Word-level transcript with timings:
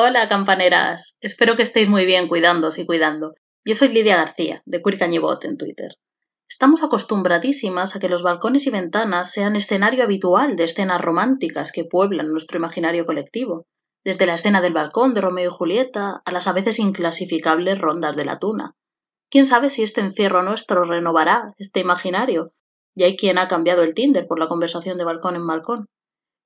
Hola, 0.00 0.28
campaneras. 0.28 1.16
Espero 1.20 1.56
que 1.56 1.64
estéis 1.64 1.88
muy 1.88 2.06
bien 2.06 2.28
cuidándose 2.28 2.82
y 2.82 2.86
cuidando. 2.86 3.34
Yo 3.64 3.74
soy 3.74 3.88
Lidia 3.88 4.16
García, 4.16 4.62
de 4.64 4.80
Queer 4.80 4.96
Cañibot 4.96 5.44
en 5.44 5.56
Twitter. 5.56 5.96
Estamos 6.48 6.84
acostumbradísimas 6.84 7.96
a 7.96 7.98
que 7.98 8.08
los 8.08 8.22
balcones 8.22 8.68
y 8.68 8.70
ventanas 8.70 9.32
sean 9.32 9.56
escenario 9.56 10.04
habitual 10.04 10.54
de 10.54 10.62
escenas 10.62 11.00
románticas 11.00 11.72
que 11.72 11.82
pueblan 11.82 12.30
nuestro 12.30 12.58
imaginario 12.58 13.06
colectivo, 13.06 13.66
desde 14.04 14.26
la 14.26 14.34
escena 14.34 14.60
del 14.60 14.72
balcón 14.72 15.14
de 15.14 15.20
Romeo 15.20 15.48
y 15.48 15.52
Julieta 15.52 16.22
a 16.24 16.30
las 16.30 16.46
a 16.46 16.52
veces 16.52 16.78
inclasificables 16.78 17.80
rondas 17.80 18.14
de 18.14 18.24
la 18.24 18.38
tuna. 18.38 18.76
Quién 19.28 19.46
sabe 19.46 19.68
si 19.68 19.82
este 19.82 20.00
encierro 20.00 20.44
nuestro 20.44 20.84
renovará 20.84 21.54
este 21.58 21.80
imaginario, 21.80 22.52
y 22.94 23.02
hay 23.02 23.16
quien 23.16 23.36
ha 23.36 23.48
cambiado 23.48 23.82
el 23.82 23.94
Tinder 23.94 24.28
por 24.28 24.38
la 24.38 24.46
conversación 24.46 24.96
de 24.96 25.02
balcón 25.02 25.34
en 25.34 25.48
balcón. 25.48 25.88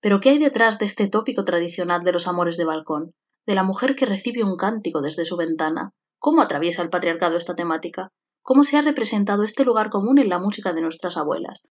Pero 0.00 0.20
¿qué 0.20 0.30
hay 0.30 0.38
detrás 0.38 0.78
de 0.78 0.86
este 0.86 1.06
tópico 1.06 1.44
tradicional 1.44 2.02
de 2.02 2.12
los 2.12 2.26
amores 2.26 2.56
de 2.56 2.64
balcón? 2.64 3.12
De 3.46 3.54
la 3.54 3.64
mujer 3.64 3.96
que 3.96 4.06
recibe 4.06 4.44
un 4.44 4.56
cántico 4.56 5.00
desde 5.00 5.24
su 5.24 5.36
ventana. 5.36 5.92
¿Cómo 6.18 6.42
atraviesa 6.42 6.82
el 6.82 6.90
patriarcado 6.90 7.36
esta 7.36 7.56
temática? 7.56 8.12
¿Cómo 8.42 8.62
se 8.62 8.76
ha 8.76 8.82
representado 8.82 9.42
este 9.42 9.64
lugar 9.64 9.90
común 9.90 10.18
en 10.18 10.28
la 10.28 10.38
música 10.38 10.72
de 10.72 10.80
nuestras 10.80 11.16
abuelas? 11.16 11.66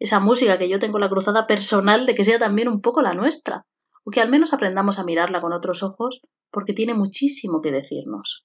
Esa 0.00 0.18
música 0.18 0.58
que 0.58 0.68
yo 0.68 0.80
tengo 0.80 0.98
la 0.98 1.08
cruzada 1.08 1.46
personal 1.46 2.06
de 2.06 2.16
que 2.16 2.24
sea 2.24 2.40
también 2.40 2.68
un 2.68 2.80
poco 2.80 3.00
la 3.00 3.14
nuestra, 3.14 3.64
o 4.04 4.10
que 4.10 4.20
al 4.20 4.28
menos 4.28 4.52
aprendamos 4.52 4.98
a 4.98 5.04
mirarla 5.04 5.40
con 5.40 5.52
otros 5.52 5.84
ojos, 5.84 6.20
porque 6.50 6.72
tiene 6.72 6.94
muchísimo 6.94 7.60
que 7.60 7.70
decirnos. 7.70 8.44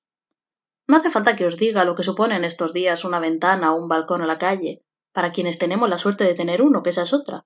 No 0.88 0.98
hace 0.98 1.10
falta 1.10 1.36
que 1.36 1.46
os 1.46 1.58
diga 1.58 1.86
lo 1.86 1.96
que 1.96 2.04
supone 2.04 2.36
en 2.36 2.44
estos 2.44 2.74
días 2.74 3.04
una 3.04 3.20
ventana 3.20 3.74
o 3.74 3.82
un 3.82 3.90
balcón 3.90 4.22
a 4.22 4.28
la 4.28 4.38
calle, 4.38 4.84
para 5.12 5.32
quienes 5.32 5.58
tenemos 5.58 5.90
la 5.90 5.98
suerte 5.98 6.24
de 6.24 6.36
tener 6.36 6.62
uno, 6.62 6.84
que 6.84 6.92
esa 6.92 7.04
es 7.04 7.14
otra. 7.14 7.46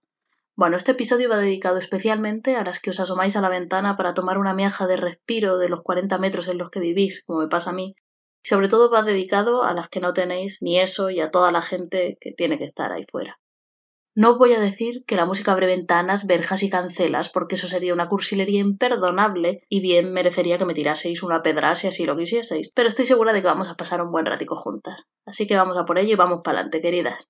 Bueno, 0.55 0.77
este 0.77 0.91
episodio 0.91 1.29
va 1.29 1.37
dedicado 1.37 1.79
especialmente 1.79 2.55
a 2.55 2.63
las 2.63 2.79
que 2.79 2.91
os 2.91 2.99
asomáis 2.99 3.35
a 3.35 3.41
la 3.41 3.49
ventana 3.49 3.97
para 3.97 4.13
tomar 4.13 4.37
una 4.37 4.53
miaja 4.53 4.85
de 4.85 4.97
respiro 4.97 5.57
de 5.57 5.67
los 5.67 5.81
40 5.81 6.19
metros 6.19 6.47
en 6.47 6.59
los 6.59 6.69
que 6.69 6.79
vivís, 6.79 7.23
como 7.23 7.39
me 7.39 7.47
pasa 7.47 7.71
a 7.71 7.73
mí, 7.73 7.95
y 8.43 8.47
sobre 8.47 8.67
todo 8.67 8.91
va 8.91 9.01
dedicado 9.01 9.63
a 9.63 9.73
las 9.73 9.89
que 9.89 9.99
no 9.99 10.13
tenéis 10.13 10.61
ni 10.61 10.79
eso 10.79 11.09
y 11.09 11.21
a 11.21 11.31
toda 11.31 11.51
la 11.51 11.63
gente 11.63 12.19
que 12.21 12.33
tiene 12.33 12.59
que 12.59 12.65
estar 12.65 12.91
ahí 12.91 13.03
fuera. 13.11 13.39
No 14.15 14.37
voy 14.37 14.53
a 14.53 14.59
decir 14.59 15.03
que 15.07 15.15
la 15.15 15.25
música 15.25 15.53
abre 15.53 15.65
ventanas, 15.65 16.27
verjas 16.27 16.61
y 16.61 16.69
cancelas, 16.69 17.29
porque 17.29 17.55
eso 17.55 17.65
sería 17.65 17.95
una 17.95 18.07
cursilería 18.07 18.59
imperdonable 18.59 19.63
y 19.69 19.79
bien 19.79 20.13
merecería 20.13 20.59
que 20.59 20.65
me 20.65 20.75
tiraseis 20.75 21.23
una 21.23 21.41
pedra 21.41 21.73
si 21.73 21.87
así 21.87 22.05
lo 22.05 22.15
quisieseis, 22.15 22.71
pero 22.75 22.89
estoy 22.89 23.07
segura 23.07 23.33
de 23.33 23.41
que 23.41 23.47
vamos 23.47 23.69
a 23.69 23.75
pasar 23.75 24.03
un 24.03 24.11
buen 24.11 24.27
ratico 24.27 24.55
juntas. 24.55 25.07
Así 25.25 25.47
que 25.47 25.55
vamos 25.55 25.77
a 25.77 25.85
por 25.85 25.97
ello 25.97 26.13
y 26.13 26.15
vamos 26.15 26.41
para 26.43 26.59
adelante, 26.59 26.79
queridas. 26.79 27.27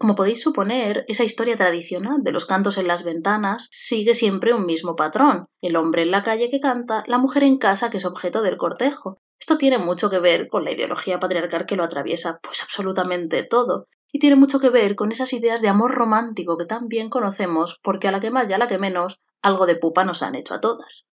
Como 0.00 0.14
podéis 0.14 0.40
suponer, 0.40 1.04
esa 1.08 1.24
historia 1.24 1.58
tradicional 1.58 2.22
de 2.22 2.32
los 2.32 2.46
cantos 2.46 2.78
en 2.78 2.88
las 2.88 3.04
ventanas 3.04 3.68
sigue 3.70 4.14
siempre 4.14 4.54
un 4.54 4.64
mismo 4.64 4.96
patrón. 4.96 5.44
El 5.60 5.76
hombre 5.76 6.00
en 6.00 6.10
la 6.10 6.22
calle 6.22 6.48
que 6.48 6.58
canta, 6.58 7.04
la 7.06 7.18
mujer 7.18 7.44
en 7.44 7.58
casa 7.58 7.90
que 7.90 7.98
es 7.98 8.06
objeto 8.06 8.40
del 8.40 8.56
cortejo. 8.56 9.18
Esto 9.38 9.58
tiene 9.58 9.76
mucho 9.76 10.08
que 10.08 10.18
ver 10.18 10.48
con 10.48 10.64
la 10.64 10.72
ideología 10.72 11.20
patriarcal 11.20 11.66
que 11.66 11.76
lo 11.76 11.84
atraviesa 11.84 12.40
pues 12.42 12.62
absolutamente 12.62 13.42
todo. 13.42 13.88
Y 14.10 14.20
tiene 14.20 14.36
mucho 14.36 14.58
que 14.58 14.70
ver 14.70 14.96
con 14.96 15.12
esas 15.12 15.34
ideas 15.34 15.60
de 15.60 15.68
amor 15.68 15.94
romántico 15.94 16.56
que 16.56 16.64
tan 16.64 16.88
bien 16.88 17.10
conocemos, 17.10 17.78
porque 17.82 18.08
a 18.08 18.12
la 18.12 18.20
que 18.20 18.30
más 18.30 18.48
y 18.48 18.54
a 18.54 18.58
la 18.58 18.68
que 18.68 18.78
menos, 18.78 19.20
algo 19.42 19.66
de 19.66 19.76
pupa 19.76 20.06
nos 20.06 20.22
han 20.22 20.34
hecho 20.34 20.54
a 20.54 20.62
todas. 20.62 21.08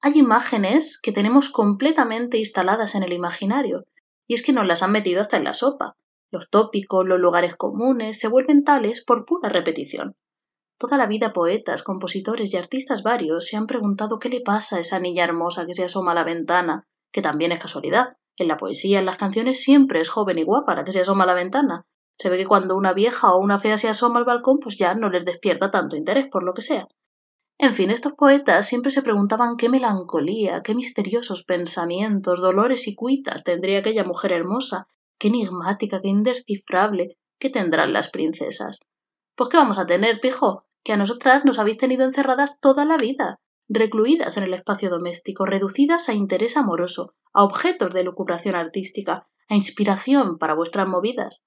Hay 0.00 0.14
imágenes 0.16 0.98
que 0.98 1.12
tenemos 1.12 1.50
completamente 1.50 2.38
instaladas 2.38 2.94
en 2.94 3.02
el 3.02 3.12
imaginario, 3.12 3.84
y 4.26 4.32
es 4.32 4.42
que 4.42 4.54
nos 4.54 4.66
las 4.66 4.82
han 4.82 4.92
metido 4.92 5.20
hasta 5.20 5.36
en 5.36 5.44
la 5.44 5.52
sopa. 5.52 5.96
Los 6.32 6.48
tópicos, 6.48 7.04
los 7.04 7.18
lugares 7.18 7.56
comunes 7.56 8.20
se 8.20 8.28
vuelven 8.28 8.62
tales 8.62 9.02
por 9.04 9.24
pura 9.24 9.48
repetición. 9.48 10.14
Toda 10.78 10.96
la 10.96 11.06
vida 11.06 11.32
poetas, 11.32 11.82
compositores 11.82 12.54
y 12.54 12.56
artistas 12.56 13.02
varios 13.02 13.48
se 13.48 13.56
han 13.56 13.66
preguntado 13.66 14.20
qué 14.20 14.28
le 14.28 14.40
pasa 14.40 14.76
a 14.76 14.80
esa 14.80 15.00
niña 15.00 15.24
hermosa 15.24 15.66
que 15.66 15.74
se 15.74 15.82
asoma 15.82 16.12
a 16.12 16.14
la 16.14 16.22
ventana, 16.22 16.86
que 17.12 17.20
también 17.20 17.50
es 17.50 17.58
casualidad. 17.58 18.16
En 18.36 18.46
la 18.46 18.56
poesía, 18.56 19.00
en 19.00 19.06
las 19.06 19.16
canciones 19.16 19.60
siempre 19.60 20.00
es 20.00 20.08
joven 20.08 20.38
y 20.38 20.44
guapa 20.44 20.76
la 20.76 20.84
que 20.84 20.92
se 20.92 21.00
asoma 21.00 21.24
a 21.24 21.26
la 21.26 21.34
ventana. 21.34 21.84
Se 22.16 22.30
ve 22.30 22.38
que 22.38 22.46
cuando 22.46 22.76
una 22.76 22.92
vieja 22.92 23.34
o 23.34 23.40
una 23.40 23.58
fea 23.58 23.76
se 23.76 23.88
asoma 23.88 24.20
al 24.20 24.24
balcón, 24.24 24.60
pues 24.60 24.78
ya 24.78 24.94
no 24.94 25.10
les 25.10 25.24
despierta 25.24 25.72
tanto 25.72 25.96
interés 25.96 26.28
por 26.30 26.44
lo 26.44 26.54
que 26.54 26.62
sea. 26.62 26.86
En 27.58 27.74
fin, 27.74 27.90
estos 27.90 28.12
poetas 28.12 28.68
siempre 28.68 28.92
se 28.92 29.02
preguntaban 29.02 29.56
qué 29.56 29.68
melancolía, 29.68 30.62
qué 30.62 30.76
misteriosos 30.76 31.42
pensamientos, 31.42 32.40
dolores 32.40 32.86
y 32.86 32.94
cuitas 32.94 33.42
tendría 33.42 33.80
aquella 33.80 34.04
mujer 34.04 34.32
hermosa 34.32 34.86
qué 35.20 35.28
enigmática, 35.28 36.00
qué 36.00 36.08
indescifrable, 36.08 37.18
¿qué 37.38 37.50
tendrán 37.50 37.92
las 37.92 38.10
princesas? 38.10 38.80
Pues 39.36 39.50
qué 39.50 39.58
vamos 39.58 39.78
a 39.78 39.86
tener, 39.86 40.18
pijo, 40.18 40.64
que 40.82 40.94
a 40.94 40.96
nosotras 40.96 41.44
nos 41.44 41.58
habéis 41.58 41.76
tenido 41.76 42.04
encerradas 42.04 42.58
toda 42.58 42.86
la 42.86 42.96
vida, 42.96 43.38
recluidas 43.68 44.38
en 44.38 44.44
el 44.44 44.54
espacio 44.54 44.88
doméstico, 44.88 45.44
reducidas 45.44 46.08
a 46.08 46.14
interés 46.14 46.56
amoroso, 46.56 47.14
a 47.34 47.44
objetos 47.44 47.92
de 47.92 48.02
lucubración 48.02 48.54
artística, 48.54 49.28
a 49.48 49.54
inspiración 49.54 50.38
para 50.38 50.54
vuestras 50.54 50.88
movidas. 50.88 51.42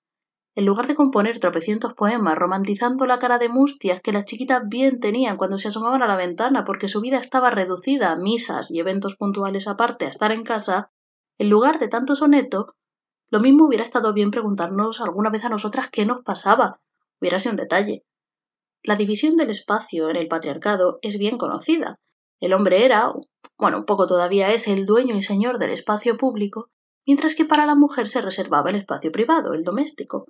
En 0.55 0.67
lugar 0.67 0.85
de 0.85 0.93
componer 0.93 1.39
tropecientos 1.39 1.95
poemas 1.95 2.37
romantizando 2.37 3.07
la 3.07 3.17
cara 3.17 3.39
de 3.39 3.49
mustias 3.49 4.01
que 4.01 4.11
las 4.11 4.25
chiquitas 4.25 4.61
bien 4.67 4.99
tenían 4.99 5.35
cuando 5.35 5.57
se 5.57 5.69
asomaban 5.69 6.03
a 6.03 6.07
la 6.07 6.15
ventana 6.15 6.63
porque 6.63 6.87
su 6.87 7.01
vida 7.01 7.17
estaba 7.17 7.49
reducida 7.49 8.11
a 8.11 8.15
misas 8.17 8.69
y 8.69 8.79
eventos 8.79 9.15
puntuales 9.15 9.67
aparte 9.67 10.05
a 10.05 10.09
estar 10.09 10.31
en 10.31 10.43
casa, 10.43 10.91
en 11.39 11.49
lugar 11.49 11.79
de 11.79 11.87
tanto 11.87 12.15
soneto, 12.15 12.75
lo 13.33 13.39
mismo 13.39 13.65
hubiera 13.65 13.83
estado 13.83 14.13
bien 14.13 14.29
preguntarnos 14.29 15.01
alguna 15.01 15.31
vez 15.31 15.43
a 15.43 15.49
nosotras 15.49 15.89
qué 15.91 16.05
nos 16.05 16.23
pasaba. 16.23 16.79
Hubiera 17.19 17.39
sido 17.39 17.53
un 17.53 17.57
detalle. 17.57 18.05
La 18.83 18.95
división 18.95 19.37
del 19.37 19.49
espacio 19.49 20.07
en 20.11 20.17
el 20.17 20.27
patriarcado 20.27 20.99
es 21.01 21.17
bien 21.17 21.39
conocida. 21.39 21.99
El 22.39 22.53
hombre 22.53 22.85
era, 22.85 23.11
bueno, 23.57 23.79
un 23.79 23.85
poco 23.85 24.05
todavía 24.05 24.53
es, 24.53 24.67
el 24.67 24.85
dueño 24.85 25.15
y 25.15 25.23
señor 25.23 25.57
del 25.57 25.71
espacio 25.71 26.15
público, 26.15 26.69
mientras 27.07 27.33
que 27.33 27.43
para 27.43 27.65
la 27.65 27.73
mujer 27.73 28.07
se 28.07 28.21
reservaba 28.21 28.69
el 28.69 28.75
espacio 28.75 29.11
privado, 29.11 29.55
el 29.55 29.63
doméstico. 29.63 30.27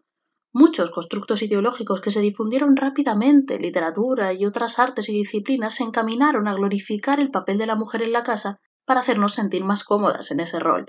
Muchos 0.53 0.90
constructos 0.90 1.42
ideológicos 1.42 2.00
que 2.00 2.09
se 2.09 2.22
difundieron 2.22 2.78
rápidamente, 2.78 3.59
literatura 3.59 4.31
y 4.31 4.46
otras 4.46 4.80
artes 4.80 5.09
y 5.09 5.12
disciplinas 5.12 5.75
se 5.75 5.84
encaminaron 5.84 6.47
a 6.47 6.53
glorificar 6.53 7.19
el 7.19 7.31
papel 7.31 7.58
de 7.58 7.66
la 7.66 7.75
mujer 7.75 8.02
en 8.02 8.13
la 8.13 8.24
casa 8.24 8.62
para 8.86 9.02
hacernos 9.02 9.34
sentir 9.34 9.66
más 9.66 9.84
cómodas 9.84 10.31
en 10.31 10.40
ese 10.40 10.62
rol 10.62 10.86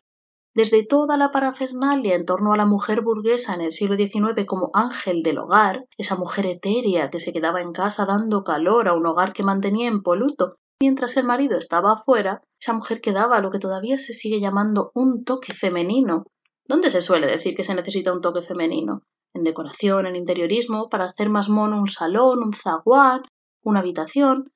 desde 0.55 0.85
toda 0.85 1.17
la 1.17 1.33
parafernalia 1.33 2.15
en 2.15 2.25
torno 2.25 2.53
a 2.53 2.57
la 2.57 2.65
mujer 2.65 3.01
burguesa 3.01 3.55
en 3.55 3.61
el 3.61 3.73
siglo 3.73 3.97
XIX 3.97 4.47
como 4.47 4.71
ángel 4.73 5.25
del 5.25 5.39
hogar, 5.39 5.87
esa 5.99 6.15
mujer 6.15 6.47
etérea 6.47 7.11
que 7.11 7.19
se 7.19 7.33
quedaba 7.33 7.61
en 7.61 7.73
casa 7.73 8.07
dando 8.07 8.45
calor 8.45 8.87
a 8.87 8.95
un 8.95 9.05
hogar 9.05 9.33
que 9.33 9.43
mantenía 9.43 9.89
impoluto, 9.89 10.57
mientras 10.81 11.17
el 11.17 11.25
marido 11.25 11.59
estaba 11.59 11.93
afuera, 11.93 12.43
esa 12.61 12.73
mujer 12.73 13.01
que 13.01 13.13
daba 13.13 13.41
lo 13.41 13.51
que 13.51 13.59
todavía 13.59 13.99
se 13.99 14.13
sigue 14.13 14.39
llamando 14.39 14.93
un 14.95 15.25
toque 15.25 15.53
femenino. 15.53 16.25
¿Dónde 16.67 16.89
se 16.89 17.01
suele 17.01 17.27
decir 17.27 17.57
que 17.57 17.65
se 17.65 17.75
necesita 17.75 18.13
un 18.13 18.21
toque 18.21 18.43
femenino? 18.43 19.03
En 19.35 19.43
decoración, 19.43 20.07
en 20.07 20.15
interiorismo, 20.15 20.89
para 20.89 21.07
hacer 21.07 21.31
más 21.31 21.49
mono 21.49 21.79
un 21.79 21.89
salón, 21.89 22.45
un 22.45 22.55
zaguán, 22.55 23.23
una 23.63 23.81
habitación. 23.81 24.53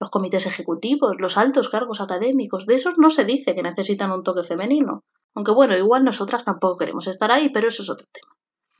Los 0.00 0.08
comités 0.08 0.46
ejecutivos, 0.46 1.16
los 1.18 1.36
altos 1.36 1.68
cargos 1.68 2.00
académicos, 2.00 2.64
de 2.64 2.74
esos 2.74 2.94
no 2.96 3.10
se 3.10 3.26
dice 3.26 3.54
que 3.54 3.62
necesitan 3.62 4.10
un 4.10 4.22
toque 4.22 4.42
femenino. 4.42 5.04
Aunque 5.34 5.52
bueno, 5.52 5.76
igual 5.76 6.04
nosotras 6.04 6.44
tampoco 6.44 6.78
queremos 6.78 7.06
estar 7.06 7.30
ahí, 7.32 7.48
pero 7.48 7.68
eso 7.68 7.82
es 7.82 7.90
otro 7.90 8.06
tema. 8.12 8.34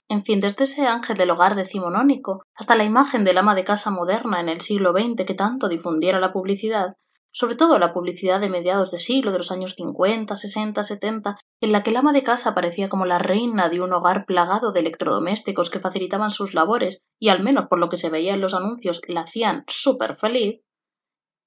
En 0.09 0.25
fin, 0.25 0.41
desde 0.41 0.65
ese 0.65 0.87
ángel 0.87 1.17
del 1.17 1.31
hogar 1.31 1.55
decimonónico 1.55 2.45
hasta 2.55 2.77
la 2.77 2.85
imagen 2.85 3.25
del 3.25 3.39
ama 3.39 3.55
de 3.55 3.65
casa 3.65 3.91
moderna 3.91 4.41
en 4.41 4.49
el 4.49 4.61
siglo 4.61 4.93
XX 4.93 5.25
que 5.25 5.35
tanto 5.35 5.69
difundiera 5.69 6.21
la 6.21 6.33
publicidad, 6.33 6.97
sobre 7.33 7.57
todo 7.57 7.81
la 7.81 7.93
publicidad 7.93 8.39
de 8.39 8.49
mediados 8.49 8.93
de 8.93 9.01
siglo, 9.01 9.33
de 9.33 9.39
los 9.39 9.51
años 9.51 9.75
50, 9.75 10.37
60, 10.37 10.83
70, 10.85 11.39
en 11.61 11.73
la 11.73 11.83
que 11.83 11.91
el 11.91 11.97
ama 11.97 12.13
de 12.13 12.23
casa 12.23 12.55
parecía 12.55 12.89
como 12.89 13.07
la 13.07 13.19
reina 13.19 13.69
de 13.69 13.81
un 13.81 13.93
hogar 13.93 14.25
plagado 14.25 14.71
de 14.71 14.81
electrodomésticos 14.81 15.69
que 15.69 15.81
facilitaban 15.81 16.31
sus 16.31 16.55
labores 16.55 17.03
y 17.19 17.31
al 17.31 17.43
menos 17.43 17.67
por 17.69 17.81
lo 17.81 17.89
que 17.89 17.97
se 17.97 18.11
veía 18.11 18.35
en 18.35 18.41
los 18.41 18.55
anuncios 18.55 19.01
la 19.09 19.23
hacían 19.23 19.65
súper 19.67 20.17
feliz. 20.17 20.61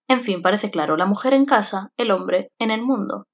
En 0.10 0.24
fin, 0.24 0.42
parece 0.42 0.72
claro, 0.72 0.98
la 0.98 1.06
mujer 1.06 1.34
en 1.34 1.46
casa, 1.46 1.92
el 1.96 2.12
hombre 2.12 2.52
en 2.60 2.72
el 2.72 2.82
mundo. 2.82 3.28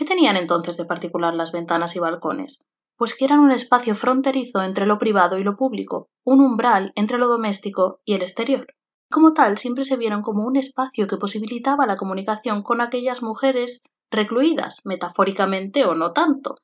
¿Qué 0.00 0.06
tenían 0.06 0.38
entonces 0.38 0.78
de 0.78 0.86
particular 0.86 1.34
las 1.34 1.52
ventanas 1.52 1.94
y 1.94 1.98
balcones? 1.98 2.64
Pues 2.96 3.14
que 3.14 3.26
eran 3.26 3.40
un 3.40 3.50
espacio 3.50 3.94
fronterizo 3.94 4.62
entre 4.62 4.86
lo 4.86 4.98
privado 4.98 5.36
y 5.36 5.44
lo 5.44 5.58
público, 5.58 6.08
un 6.24 6.40
umbral 6.40 6.92
entre 6.94 7.18
lo 7.18 7.28
doméstico 7.28 8.00
y 8.06 8.14
el 8.14 8.22
exterior. 8.22 8.68
Como 9.10 9.34
tal, 9.34 9.58
siempre 9.58 9.84
se 9.84 9.98
vieron 9.98 10.22
como 10.22 10.46
un 10.46 10.56
espacio 10.56 11.06
que 11.06 11.18
posibilitaba 11.18 11.84
la 11.84 11.98
comunicación 11.98 12.62
con 12.62 12.80
aquellas 12.80 13.22
mujeres 13.22 13.82
recluidas, 14.10 14.80
metafóricamente 14.84 15.84
o 15.84 15.94
no 15.94 16.14
tanto. 16.14 16.56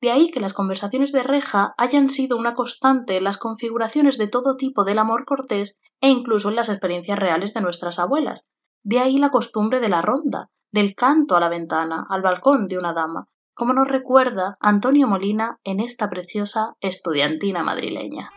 De 0.00 0.12
ahí 0.12 0.30
que 0.30 0.38
las 0.38 0.54
conversaciones 0.54 1.10
de 1.10 1.24
reja 1.24 1.74
hayan 1.76 2.08
sido 2.08 2.36
una 2.36 2.54
constante 2.54 3.16
en 3.16 3.24
las 3.24 3.38
configuraciones 3.38 4.18
de 4.18 4.28
todo 4.28 4.54
tipo 4.54 4.84
del 4.84 5.00
amor 5.00 5.24
cortés 5.24 5.76
e 6.00 6.10
incluso 6.10 6.48
en 6.48 6.54
las 6.54 6.68
experiencias 6.68 7.18
reales 7.18 7.54
de 7.54 7.60
nuestras 7.60 7.98
abuelas. 7.98 8.44
De 8.84 9.00
ahí 9.00 9.18
la 9.18 9.30
costumbre 9.30 9.80
de 9.80 9.88
la 9.88 10.00
ronda, 10.00 10.52
del 10.74 10.96
canto 10.96 11.36
a 11.36 11.40
la 11.40 11.48
ventana, 11.48 12.04
al 12.10 12.20
balcón 12.20 12.66
de 12.66 12.76
una 12.76 12.92
dama, 12.92 13.28
como 13.54 13.72
nos 13.72 13.86
recuerda 13.86 14.56
Antonio 14.58 15.06
Molina 15.06 15.60
en 15.62 15.78
esta 15.78 16.10
preciosa 16.10 16.74
estudiantina 16.80 17.62
madrileña. 17.62 18.32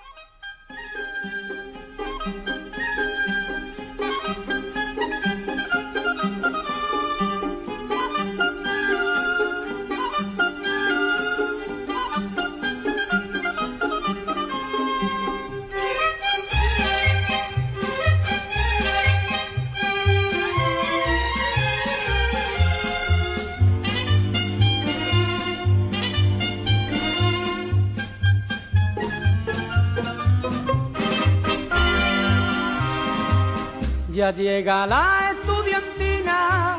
Llega 34.35 34.85
la 34.85 35.31
estudiantina, 35.31 36.77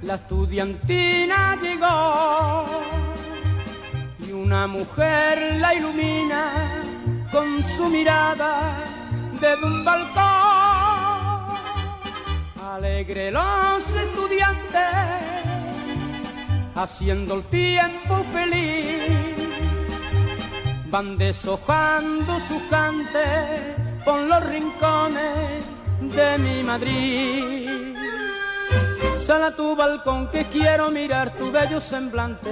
la 0.00 0.14
estudiantina 0.14 1.58
llegó 1.60 2.66
y 4.18 4.32
una 4.32 4.66
mujer 4.66 5.58
la 5.60 5.74
ilumina 5.74 6.82
con 7.30 7.62
su 7.76 7.90
mirada 7.90 8.72
desde 9.38 9.62
un 9.62 9.84
balcón. 9.84 10.20
Alegre 12.72 13.30
los 13.30 13.86
estudiantes, 13.94 14.80
haciendo 16.76 17.34
el 17.34 17.44
tiempo 17.44 18.24
feliz, 18.32 19.36
van 20.86 21.18
deshojando 21.18 22.40
sus 22.40 22.62
cantes 22.70 23.76
por 24.02 24.18
los 24.22 24.42
rincones 24.46 25.79
de 26.00 26.38
mi 26.38 26.62
Madrid. 26.62 27.96
Sal 29.22 29.44
a 29.44 29.54
tu 29.54 29.76
balcón 29.76 30.28
que 30.28 30.46
quiero 30.46 30.90
mirar 30.90 31.36
tu 31.36 31.50
bello 31.50 31.78
semblante. 31.80 32.50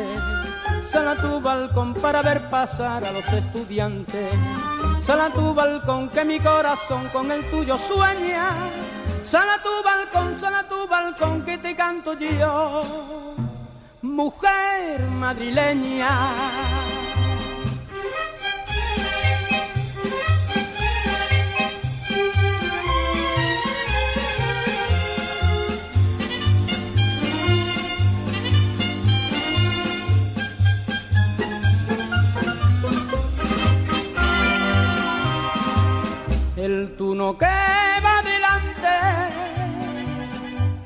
Sal 0.82 1.08
a 1.08 1.16
tu 1.16 1.40
balcón 1.40 1.94
para 1.94 2.22
ver 2.22 2.48
pasar 2.50 3.04
a 3.04 3.12
los 3.12 3.26
estudiantes. 3.32 4.32
Sal 5.00 5.20
a 5.20 5.30
tu 5.30 5.54
balcón 5.54 6.10
que 6.10 6.24
mi 6.24 6.38
corazón 6.38 7.08
con 7.08 7.32
el 7.32 7.48
tuyo 7.50 7.78
sueña. 7.78 8.70
Sal 9.24 9.48
a 9.50 9.62
tu 9.62 9.82
balcón, 9.84 10.40
sal 10.40 10.54
a 10.54 10.68
tu 10.68 10.86
balcón 10.86 11.42
que 11.42 11.58
te 11.58 11.76
canto 11.76 12.14
yo, 12.14 13.34
mujer 14.00 15.02
madrileña. 15.08 16.08
El 36.88 36.96
turno 36.96 37.36
que 37.36 37.44
va 37.44 38.18
adelante 38.20 38.88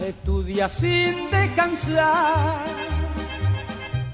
estudia 0.00 0.68
sin 0.68 1.30
descansar 1.30 2.64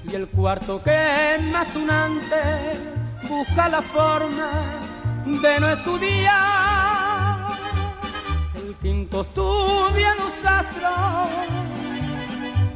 y 0.07 0.13
el 0.13 0.27
cuarto 0.27 0.83
que 0.83 1.35
es 1.35 1.41
más 1.51 1.65
tunante 1.73 2.35
busca 3.27 3.69
la 3.69 3.81
forma 3.81 4.51
de 5.25 5.59
no 5.59 5.69
estudiar. 5.69 7.57
El 8.53 8.75
quinto 8.75 9.21
estudia 9.21 10.13
los 10.13 10.45
astros 10.45 11.29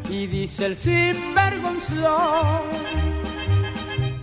y 0.09 0.25
dice 0.25 0.65
el 0.65 0.75
sinvergonzón 0.75 2.63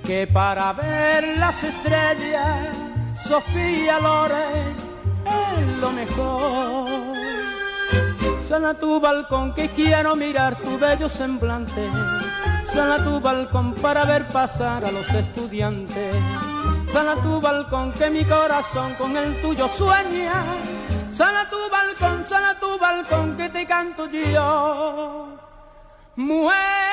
que 0.05 0.27
para 0.27 0.73
ver 0.73 1.39
las 1.39 1.63
estrellas 1.63 2.81
Sofía 3.23 4.01
Loren 4.01 4.80
lo 5.81 5.91
mejor. 5.93 6.89
Sal 8.47 8.65
a 8.65 8.75
tu 8.75 9.01
balcón 9.01 9.55
que 9.55 9.69
quiero 9.69 10.17
mirar 10.17 10.61
tu 10.61 10.79
bello 10.79 11.09
semblante. 11.09 11.89
Sal 12.65 12.93
a 12.93 13.05
tu 13.05 13.21
balcón 13.21 13.75
para 13.75 14.05
ver 14.05 14.29
pasar 14.29 14.85
a 14.85 14.91
los 14.91 15.09
estudiantes. 15.15 16.17
Sal 16.93 17.09
a 17.09 17.17
tu 17.23 17.41
balcón 17.41 17.93
que 17.93 18.11
mi 18.11 18.25
corazón 18.25 18.95
con 18.95 19.17
el 19.17 19.41
tuyo 19.41 19.69
sueña. 19.69 20.45
Sal 21.13 21.37
a 21.37 21.49
tu 21.49 21.59
balcón, 21.71 22.27
sal 22.29 22.45
a 22.45 22.59
tu 22.59 22.79
balcón 22.79 23.37
que 23.37 23.49
te 23.49 23.67
canto 23.67 24.07
yo. 24.07 25.29
Mujer. 26.17 26.90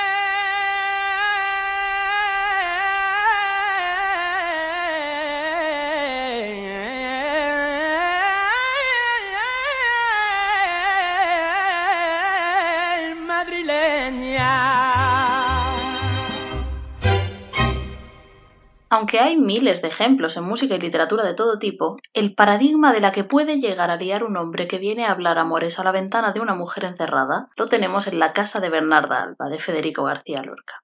Aunque 18.98 19.20
hay 19.20 19.38
miles 19.38 19.84
de 19.84 19.90
ejemplos 19.90 20.38
en 20.38 20.46
música 20.46 20.74
y 20.74 20.80
literatura 20.80 21.24
de 21.24 21.36
todo 21.36 21.60
tipo, 21.60 21.98
el 22.14 22.34
paradigma 22.34 22.92
de 22.94 23.00
la 23.00 23.12
que 23.12 23.24
puede 23.24 23.60
llegar 23.60 23.92
a 23.92 23.96
liar 23.96 24.24
un 24.24 24.38
hombre 24.38 24.68
que 24.68 24.80
viene 24.80 25.06
a 25.06 25.12
hablar 25.12 25.38
amores 25.38 25.78
a 25.78 25.84
la 25.84 25.92
ventana 25.92 26.32
de 26.32 26.40
una 26.40 26.56
mujer 26.56 26.84
encerrada 26.84 27.48
lo 27.58 27.68
tenemos 27.68 28.08
en 28.08 28.18
La 28.18 28.34
casa 28.34 28.60
de 28.60 28.72
Bernarda 28.72 29.22
Alba, 29.22 29.50
de 29.50 29.60
Federico 29.60 30.04
García 30.04 30.42
Lorca. 30.42 30.82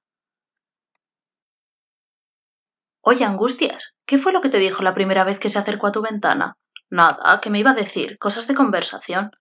Oye, 3.01 3.25
Angustias, 3.25 3.95
¿qué 4.05 4.19
fue 4.19 4.31
lo 4.31 4.41
que 4.41 4.49
te 4.49 4.59
dijo 4.59 4.83
la 4.83 4.93
primera 4.93 5.23
vez 5.23 5.39
que 5.39 5.49
se 5.49 5.57
acercó 5.57 5.87
a 5.87 5.91
tu 5.91 6.03
ventana? 6.03 6.53
Nada, 6.91 7.41
¿qué 7.41 7.49
me 7.49 7.57
iba 7.57 7.71
a 7.71 7.73
decir? 7.73 8.19
Cosas 8.19 8.45
de 8.45 8.53
conversación. 8.53 9.31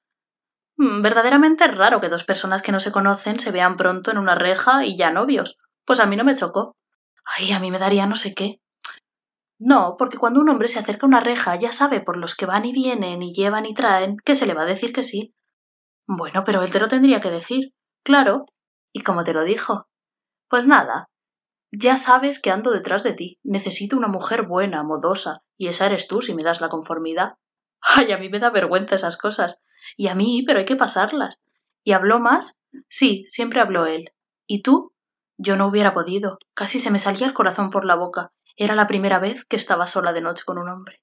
Mm, 0.78 1.02
verdaderamente 1.02 1.66
es 1.66 1.76
raro 1.76 2.00
que 2.00 2.08
dos 2.08 2.24
personas 2.24 2.62
que 2.62 2.72
no 2.72 2.80
se 2.80 2.90
conocen 2.90 3.38
se 3.38 3.50
vean 3.50 3.76
pronto 3.76 4.10
en 4.10 4.16
una 4.16 4.34
reja 4.34 4.86
y 4.86 4.96
ya 4.96 5.10
novios. 5.10 5.58
Pues 5.84 6.00
a 6.00 6.06
mí 6.06 6.16
no 6.16 6.24
me 6.24 6.34
chocó. 6.34 6.74
Ay, 7.24 7.52
a 7.52 7.60
mí 7.60 7.70
me 7.70 7.78
daría 7.78 8.06
no 8.06 8.14
sé 8.14 8.34
qué. 8.34 8.60
No, 9.58 9.96
porque 9.98 10.18
cuando 10.18 10.40
un 10.40 10.48
hombre 10.48 10.68
se 10.68 10.78
acerca 10.78 11.06
a 11.06 11.08
una 11.08 11.20
reja 11.20 11.54
ya 11.56 11.72
sabe 11.72 12.00
por 12.00 12.16
los 12.16 12.34
que 12.34 12.46
van 12.46 12.64
y 12.64 12.72
vienen 12.72 13.22
y 13.22 13.32
llevan 13.32 13.64
y 13.66 13.74
traen 13.74 14.16
que 14.24 14.34
se 14.34 14.46
le 14.46 14.54
va 14.54 14.62
a 14.62 14.66
decir 14.66 14.92
que 14.92 15.04
sí. 15.04 15.34
Bueno, 16.06 16.42
pero 16.44 16.62
él 16.62 16.72
te 16.72 16.80
lo 16.80 16.88
tendría 16.88 17.20
que 17.20 17.30
decir. 17.30 17.72
Claro. 18.02 18.46
¿Y 18.92 19.02
cómo 19.02 19.24
te 19.24 19.32
lo 19.32 19.44
dijo? 19.44 19.88
Pues 20.48 20.66
nada. 20.66 21.08
Ya 21.70 21.96
sabes 21.96 22.40
que 22.40 22.50
ando 22.50 22.70
detrás 22.70 23.02
de 23.02 23.14
ti. 23.14 23.38
Necesito 23.42 23.96
una 23.96 24.08
mujer 24.08 24.46
buena, 24.46 24.82
modosa, 24.82 25.42
y 25.56 25.68
esa 25.68 25.86
eres 25.86 26.08
tú 26.08 26.20
si 26.20 26.34
me 26.34 26.42
das 26.42 26.60
la 26.60 26.68
conformidad. 26.68 27.38
Ay, 27.80 28.12
a 28.12 28.18
mí 28.18 28.28
me 28.28 28.40
da 28.40 28.50
vergüenza 28.50 28.96
esas 28.96 29.16
cosas. 29.16 29.58
Y 29.96 30.08
a 30.08 30.14
mí, 30.14 30.44
pero 30.46 30.58
hay 30.58 30.64
que 30.64 30.76
pasarlas. 30.76 31.38
¿Y 31.84 31.92
habló 31.92 32.18
más? 32.18 32.58
Sí, 32.88 33.24
siempre 33.26 33.60
habló 33.60 33.86
él. 33.86 34.10
¿Y 34.46 34.62
tú? 34.62 34.92
Yo 35.38 35.56
no 35.56 35.66
hubiera 35.66 35.94
podido. 35.94 36.38
Casi 36.54 36.78
se 36.78 36.90
me 36.90 36.98
salía 36.98 37.26
el 37.26 37.34
corazón 37.34 37.70
por 37.70 37.84
la 37.84 37.94
boca. 37.94 38.30
Era 38.56 38.74
la 38.74 38.86
primera 38.86 39.18
vez 39.18 39.44
que 39.44 39.56
estaba 39.56 39.86
sola 39.86 40.12
de 40.12 40.20
noche 40.20 40.44
con 40.44 40.58
un 40.58 40.68
hombre. 40.68 41.00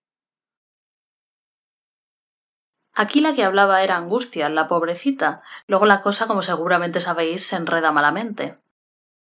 Aquí 2.94 3.22
la 3.22 3.34
que 3.34 3.44
hablaba 3.44 3.82
era 3.82 3.96
Angustia, 3.96 4.50
la 4.50 4.68
pobrecita. 4.68 5.42
Luego 5.68 5.86
la 5.86 6.02
cosa, 6.02 6.28
como 6.28 6.44
seguramente 6.44 7.02
sabéis, 7.02 7.48
se 7.48 7.56
enreda 7.56 7.92
malamente. 7.92 8.58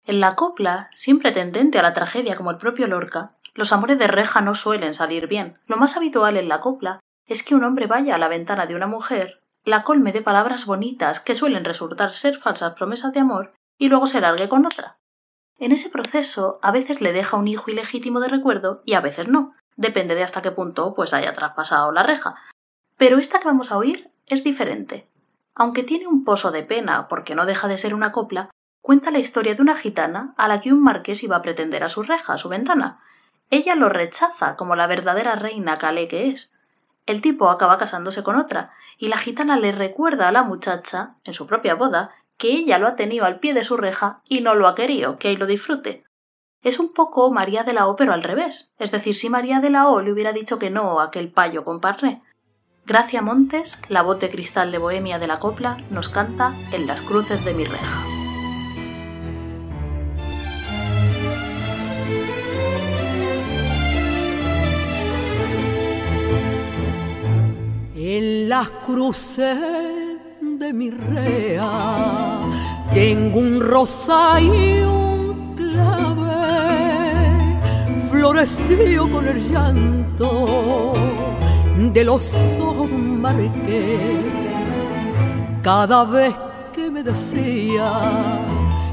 En 0.05 0.21
la 0.21 0.35
copla, 0.35 0.89
siempre 0.95 1.33
tendente 1.33 1.79
a 1.79 1.83
la 1.83 1.93
tragedia 1.93 2.37
como 2.37 2.51
el 2.51 2.59
propio 2.59 2.87
Lorca, 2.87 3.33
los 3.55 3.73
amores 3.73 3.99
de 3.99 4.07
reja 4.07 4.41
no 4.41 4.55
suelen 4.55 4.95
salir 4.95 5.27
bien. 5.27 5.59
Lo 5.67 5.77
más 5.77 5.97
habitual 5.97 6.37
en 6.37 6.49
la 6.49 6.61
copla 6.61 7.01
es 7.27 7.43
que 7.43 7.55
un 7.55 7.65
hombre 7.65 7.87
vaya 7.87 8.15
a 8.15 8.19
la 8.19 8.29
ventana 8.29 8.67
de 8.67 8.77
una 8.77 8.87
mujer, 8.87 9.43
la 9.65 9.83
colme 9.83 10.13
de 10.13 10.23
palabras 10.23 10.65
bonitas 10.65 11.21
que 11.21 11.35
suelen 11.35 11.65
resultar 11.65 12.13
ser 12.13 12.39
falsas 12.39 12.75
promesas 12.75 13.13
de 13.13 13.21
amor 13.21 13.53
y 13.79 13.89
luego 13.89 14.07
se 14.07 14.21
largue 14.21 14.49
con 14.49 14.67
otra. 14.67 14.99
En 15.59 15.73
ese 15.73 15.89
proceso 15.89 16.59
a 16.63 16.71
veces 16.71 17.01
le 17.01 17.13
deja 17.13 17.37
un 17.37 17.49
hijo 17.49 17.71
ilegítimo 17.71 18.21
de 18.21 18.29
recuerdo 18.29 18.83
y 18.85 18.95
a 18.95 19.01
veces 19.01 19.29
no, 19.29 19.55
depende 19.77 20.15
de 20.15 20.23
hasta 20.23 20.43
qué 20.43 20.51
punto 20.51 20.95
pues 20.95 21.15
haya 21.15 21.33
traspasado 21.33 21.93
la 21.93 22.03
reja. 22.03 22.37
Pero 22.97 23.19
esta 23.19 23.39
que 23.39 23.47
vamos 23.47 23.73
a 23.73 23.79
oír 23.79 24.11
es 24.27 24.45
diferente. 24.45 25.09
Aunque 25.55 25.83
tiene 25.83 26.07
un 26.07 26.25
pozo 26.25 26.51
de 26.51 26.63
pena 26.63 27.09
porque 27.09 27.35
no 27.35 27.47
deja 27.47 27.69
de 27.69 27.79
ser 27.79 27.95
una 27.95 28.13
copla, 28.13 28.51
cuenta 28.83 29.11
la 29.11 29.19
historia 29.19 29.55
de 29.55 29.63
una 29.63 29.75
gitana 29.75 30.35
a 30.37 30.49
la 30.49 30.61
que 30.61 30.73
un 30.73 30.83
marqués 30.83 31.23
iba 31.23 31.37
a 31.37 31.43
pretender 31.43 31.83
a 31.83 31.89
su 31.89 32.03
reja, 32.03 32.35
a 32.35 32.39
su 32.39 32.49
ventana. 32.49 33.01
Ella 33.51 33.75
lo 33.75 33.89
rechaza 33.89 34.57
como 34.57 34.77
la 34.77 34.87
verdadera 34.87 35.37
reina 35.37 35.79
calé 35.79 36.09
que 36.09 36.29
es. 36.29 36.53
El 37.07 37.23
tipo 37.23 37.49
acaba 37.49 37.79
casándose 37.79 38.23
con 38.23 38.37
otra, 38.37 38.73
y 38.99 39.09
la 39.09 39.17
gitana 39.17 39.57
le 39.57 39.73
recuerda 39.73 40.29
a 40.29 40.33
la 40.33 40.43
muchacha, 40.43 41.15
en 41.25 41.35
su 41.35 41.47
propia 41.47 41.75
boda, 41.75 42.11
que 42.37 42.53
ella 42.53 42.79
lo 42.79 42.89
ha 42.89 42.97
tenido 42.97 43.25
al 43.25 43.39
pie 43.39 43.55
de 43.55 43.65
su 43.65 43.77
reja 43.77 44.21
y 44.29 44.41
no 44.41 44.55
lo 44.55 44.69
ha 44.69 44.75
querido, 44.75 45.19
que 45.19 45.29
ahí 45.29 45.37
lo 45.37 45.47
disfrute. 45.47 46.05
Es 46.63 46.79
un 46.79 46.93
poco 46.93 47.31
María 47.31 47.63
de 47.63 47.73
la 47.73 47.87
O, 47.87 47.97
pero 47.97 48.13
al 48.13 48.23
revés. 48.23 48.73
Es 48.79 48.91
decir, 48.91 49.15
si 49.15 49.31
María 49.31 49.61
de 49.61 49.71
la 49.71 49.89
O 49.89 50.01
le 50.01 50.13
hubiera 50.13 50.33
dicho 50.33 50.59
que 50.59 50.71
no 50.71 51.01
a 51.01 51.05
aquel 51.05 51.31
payo 51.31 51.65
con 51.65 51.81
parné. 51.81 52.23
Gracia 52.85 53.23
Montes, 53.23 53.79
la 53.89 54.03
voz 54.03 54.21
de 54.21 54.31
cristal 54.31 54.71
de 54.73 54.79
Bohemia 54.79 55.19
de 55.19 55.27
la 55.27 55.41
copla, 55.41 55.79
nos 55.91 56.09
canta 56.09 56.55
En 56.73 56.87
las 56.87 57.03
cruces 57.03 57.45
de 57.45 57.55
mi 57.55 57.65
reja. 57.65 58.03
En 67.97 68.49
las 68.49 68.71
cruces 68.71 70.06
de 70.59 70.73
mi 70.73 70.91
rea. 70.91 72.41
Tengo 72.95 73.39
un 73.41 73.61
rosa 73.61 74.41
y 74.41 74.81
un 74.81 75.55
clave, 75.55 76.81
florecido 78.11 79.11
con 79.11 79.29
el 79.29 79.49
llanto 79.51 80.95
de 81.93 82.05
los 82.05 82.33
ojos 82.61 82.91
marqués. 82.91 84.25
Cada 85.63 86.05
vez 86.05 86.35
que 86.73 86.91
me 86.91 87.03
decía, 87.03 88.41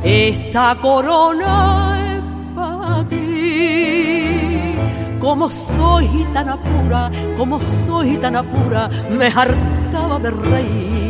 esta 0.03 0.75
corona 0.81 2.15
es 2.15 2.21
para 2.55 3.03
ti. 3.07 4.75
Como 5.19 5.49
soy 5.49 6.25
tan 6.33 6.49
apura, 6.49 7.09
como 7.37 7.61
soy 7.61 8.17
tan 8.17 8.35
apura, 8.35 8.89
me 9.09 9.27
hartaba 9.27 10.19
de 10.19 10.31
reír. 10.31 11.02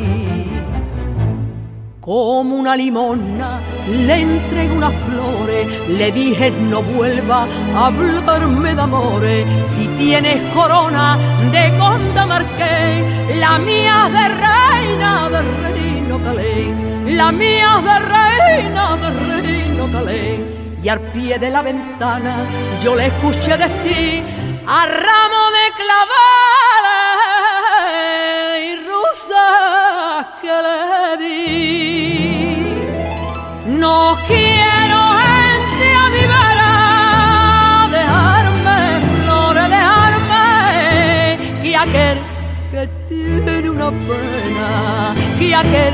Como 2.04 2.58
una 2.58 2.76
limona 2.76 3.62
le 3.88 4.16
entregué 4.24 4.76
unas 4.76 4.94
flores, 5.06 5.88
le 5.88 6.12
dije 6.12 6.52
no 6.70 6.82
vuelva 6.82 7.48
a 7.74 7.86
hablarme 7.86 8.76
de 8.76 8.82
amores. 8.82 9.48
Si 9.74 9.88
tienes 9.88 10.54
corona 10.54 11.18
de 11.50 11.72
conda 11.80 12.26
marqué, 12.26 13.06
la 13.40 13.58
mía 13.58 14.10
de 14.12 14.28
reina 14.28 15.30
de 15.30 15.42
reino 15.64 16.20
calé, 16.22 16.74
la 17.06 17.32
mía 17.32 17.82
de 17.88 18.00
reina 18.00 18.98
de 18.98 19.10
reino 19.30 19.90
calé. 19.90 20.44
Y 20.84 20.90
al 20.90 21.00
pie 21.00 21.40
de 21.40 21.50
la 21.50 21.62
ventana 21.62 22.36
yo 22.84 22.98
le 22.98 23.06
escuché 23.06 23.58
decir 23.58 24.26
a 24.68 24.86
ramo 24.86 25.52
de 25.56 25.72
claveles 25.80 26.34
y 28.68 28.76
rosas 28.90 30.03
que 30.42 30.56
le 30.66 31.18
di. 31.22 32.64
No 33.82 34.18
quiero 34.28 35.00
gente 35.24 35.86
a 36.02 36.06
mi 36.16 36.24
vera, 36.34 36.72
dejarme 37.98 38.78
flores, 39.12 39.68
dejarme 39.78 40.46
que 41.62 41.72
aquel 41.76 42.18
que 42.72 42.84
tiene 43.10 43.70
una 43.70 43.90
pena, 44.10 44.68
que 45.40 45.48
aquel 45.56 45.94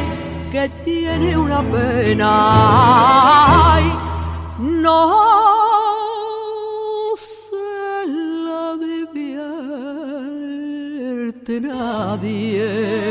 que 0.51 0.63
tiene 0.83 1.37
una 1.37 1.61
pena, 1.61 2.29
ay, 3.73 3.85
no 4.59 5.39
nadie. 11.59 13.08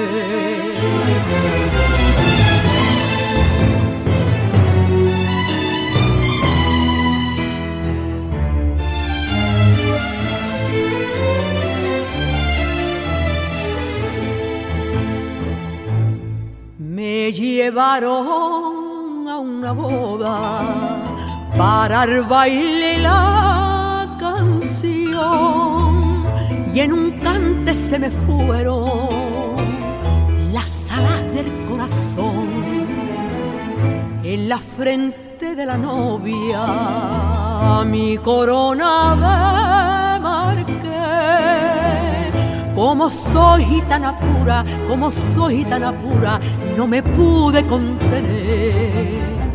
Me 16.78 17.32
llevaron 17.32 19.28
a 19.28 19.38
una 19.38 19.72
boda 19.72 20.98
para 21.56 22.04
el 22.04 22.22
baile 22.22 22.98
la 22.98 24.16
canción 24.18 24.98
y 26.74 26.80
en 26.80 26.92
un 26.92 27.10
cante 27.20 27.74
se 27.74 27.98
me 27.98 28.10
fueron 28.10 29.17
alas 31.38 31.44
del 31.44 31.64
corazón 31.66 32.48
en 34.22 34.48
la 34.48 34.58
frente 34.58 35.54
de 35.54 35.66
la 35.66 35.76
novia 35.76 37.84
mi 37.84 38.16
corona 38.18 39.14
de 39.14 40.18
marqué 40.20 40.72
como 42.74 43.10
soy 43.10 43.82
tan 43.88 44.04
apura, 44.04 44.64
como 44.86 45.10
soy 45.10 45.64
tan 45.64 45.82
apura, 45.82 46.38
no 46.76 46.86
me 46.86 47.02
pude 47.02 47.66
contener. 47.66 49.47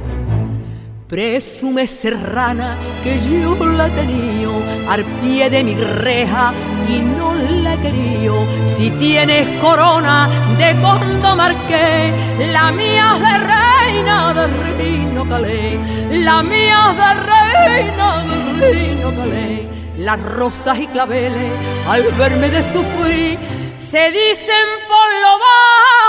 Presume 1.13 1.85
serrana 1.85 2.73
que 3.03 3.21
yo 3.21 3.53
la 3.67 3.87
tenía 3.87 4.49
al 4.89 5.05
pie 5.21 5.47
de 5.47 5.63
mi 5.63 5.75
reja 5.75 6.51
y 6.89 7.01
no 7.01 7.35
la 7.35 7.77
quería. 7.77 8.31
Si 8.65 8.89
tienes 8.89 9.47
corona 9.61 10.27
de 10.57 10.75
condo 10.81 11.35
marqué, 11.35 12.11
la 12.51 12.71
mía 12.71 13.11
es 13.13 13.19
de 13.19 13.37
reina 13.53 14.33
de 14.33 14.47
reino 14.47 15.29
calé, 15.29 15.77
la 16.09 16.41
mía 16.41 16.87
es 16.89 16.97
de 16.97 17.13
reina 17.31 18.23
de 18.23 18.35
reino 18.59 19.13
calé 19.15 19.69
las 19.97 20.19
rosas 20.19 20.79
y 20.79 20.87
claveles 20.87 21.51
al 21.87 22.01
verme 22.13 22.49
de 22.49 22.63
sufrir 22.73 23.37
se 23.79 24.09
dicen 24.09 24.65
por 24.87 25.09
lo 25.21 25.37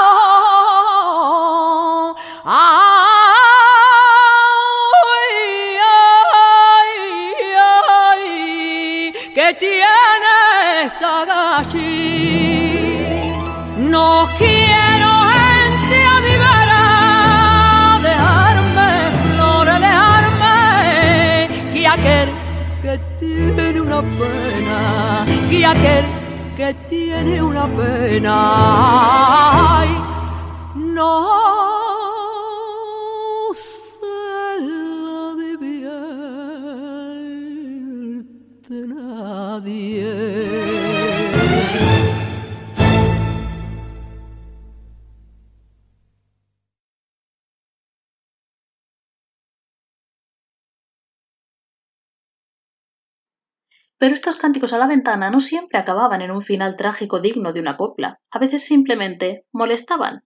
bajo. 0.06 2.16
Ay, 2.46 3.13
No 13.94 14.28
quiero 14.38 15.10
gente 15.34 15.96
a 16.12 16.16
mi 16.26 16.34
vera, 16.44 16.82
dejarme 18.08 18.90
flores, 19.22 19.78
dejarme 19.86 21.48
que 21.72 21.86
aquel 21.86 22.28
que 22.82 22.94
tiene 23.20 23.80
una 23.80 24.00
pena, 24.02 24.78
que 25.48 25.64
aquel 25.64 26.04
que 26.56 26.74
tiene 26.90 27.40
una 27.40 27.66
pena, 27.68 28.34
ay, 29.78 29.90
no 30.74 31.53
Pero 54.04 54.16
estos 54.16 54.36
cánticos 54.36 54.74
a 54.74 54.78
la 54.78 54.86
ventana 54.86 55.30
no 55.30 55.40
siempre 55.40 55.78
acababan 55.78 56.20
en 56.20 56.30
un 56.30 56.42
final 56.42 56.76
trágico 56.76 57.20
digno 57.20 57.54
de 57.54 57.60
una 57.60 57.78
copla, 57.78 58.20
a 58.30 58.38
veces 58.38 58.62
simplemente 58.62 59.46
molestaban. 59.50 60.24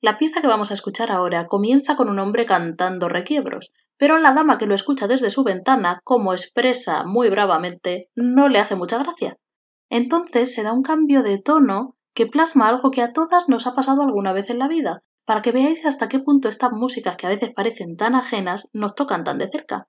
La 0.00 0.16
pieza 0.16 0.40
que 0.40 0.46
vamos 0.46 0.70
a 0.70 0.72
escuchar 0.72 1.12
ahora 1.12 1.46
comienza 1.46 1.96
con 1.96 2.08
un 2.08 2.18
hombre 2.18 2.46
cantando 2.46 3.10
requiebros, 3.10 3.74
pero 3.98 4.18
la 4.18 4.32
dama 4.32 4.56
que 4.56 4.64
lo 4.64 4.74
escucha 4.74 5.06
desde 5.06 5.28
su 5.28 5.44
ventana, 5.44 6.00
como 6.02 6.32
expresa 6.32 7.04
muy 7.04 7.28
bravamente, 7.28 8.08
no 8.14 8.48
le 8.48 8.58
hace 8.58 8.74
mucha 8.74 8.96
gracia. 8.96 9.36
Entonces 9.90 10.54
se 10.54 10.62
da 10.62 10.72
un 10.72 10.82
cambio 10.82 11.22
de 11.22 11.36
tono 11.36 11.96
que 12.14 12.24
plasma 12.24 12.68
algo 12.68 12.90
que 12.90 13.02
a 13.02 13.12
todas 13.12 13.50
nos 13.50 13.66
ha 13.66 13.74
pasado 13.74 14.00
alguna 14.00 14.32
vez 14.32 14.48
en 14.48 14.58
la 14.58 14.66
vida, 14.66 15.02
para 15.26 15.42
que 15.42 15.52
veáis 15.52 15.84
hasta 15.84 16.08
qué 16.08 16.20
punto 16.20 16.48
estas 16.48 16.72
músicas 16.72 17.16
que 17.16 17.26
a 17.26 17.30
veces 17.30 17.52
parecen 17.54 17.98
tan 17.98 18.14
ajenas 18.14 18.70
nos 18.72 18.94
tocan 18.94 19.24
tan 19.24 19.36
de 19.36 19.50
cerca. 19.50 19.88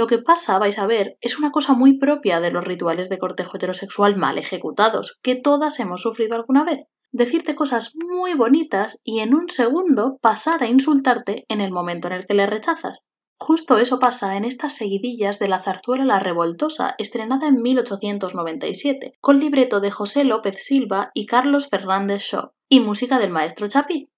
Lo 0.00 0.06
que 0.06 0.16
pasa, 0.16 0.58
vais 0.58 0.78
a 0.78 0.86
ver, 0.86 1.18
es 1.20 1.38
una 1.38 1.50
cosa 1.50 1.74
muy 1.74 1.98
propia 1.98 2.40
de 2.40 2.50
los 2.50 2.64
rituales 2.64 3.10
de 3.10 3.18
cortejo 3.18 3.58
heterosexual 3.58 4.16
mal 4.16 4.38
ejecutados, 4.38 5.18
que 5.20 5.34
todas 5.34 5.78
hemos 5.78 6.00
sufrido 6.00 6.36
alguna 6.36 6.64
vez. 6.64 6.84
Decirte 7.12 7.54
cosas 7.54 7.92
muy 7.94 8.32
bonitas 8.32 8.98
y 9.04 9.18
en 9.18 9.34
un 9.34 9.50
segundo 9.50 10.16
pasar 10.22 10.62
a 10.62 10.68
insultarte 10.68 11.44
en 11.50 11.60
el 11.60 11.70
momento 11.70 12.08
en 12.08 12.14
el 12.14 12.26
que 12.26 12.32
le 12.32 12.46
rechazas. 12.46 13.04
Justo 13.38 13.76
eso 13.76 13.98
pasa 13.98 14.38
en 14.38 14.46
estas 14.46 14.74
seguidillas 14.74 15.38
de 15.38 15.48
la 15.48 15.60
zarzuela 15.60 16.06
La 16.06 16.18
Revoltosa, 16.18 16.94
estrenada 16.96 17.46
en 17.46 17.60
1897, 17.60 19.12
con 19.20 19.38
libreto 19.38 19.80
de 19.80 19.90
José 19.90 20.24
López 20.24 20.64
Silva 20.64 21.10
y 21.12 21.26
Carlos 21.26 21.68
Fernández 21.68 22.22
Shaw, 22.22 22.52
y 22.70 22.80
música 22.80 23.18
del 23.18 23.32
maestro 23.32 23.66
Chapí. 23.66 24.08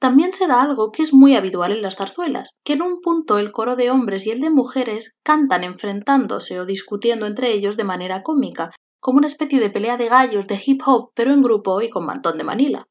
También 0.00 0.32
se 0.32 0.46
da 0.46 0.62
algo 0.62 0.92
que 0.92 1.02
es 1.02 1.12
muy 1.12 1.36
habitual 1.36 1.72
en 1.72 1.82
las 1.82 1.96
zarzuelas, 1.96 2.56
que 2.64 2.72
en 2.72 2.80
un 2.80 3.02
punto 3.02 3.38
el 3.38 3.52
coro 3.52 3.76
de 3.76 3.90
hombres 3.90 4.26
y 4.26 4.30
el 4.30 4.40
de 4.40 4.48
mujeres 4.48 5.18
cantan 5.22 5.62
enfrentándose 5.62 6.58
o 6.58 6.64
discutiendo 6.64 7.26
entre 7.26 7.52
ellos 7.52 7.76
de 7.76 7.84
manera 7.84 8.22
cómica, 8.22 8.70
como 8.98 9.18
una 9.18 9.26
especie 9.26 9.60
de 9.60 9.68
pelea 9.68 9.98
de 9.98 10.08
gallos 10.08 10.46
de 10.46 10.58
hip 10.64 10.80
hop, 10.86 11.10
pero 11.14 11.34
en 11.34 11.42
grupo 11.42 11.82
y 11.82 11.90
con 11.90 12.06
mantón 12.06 12.38
de 12.38 12.44
Manila. 12.44 12.88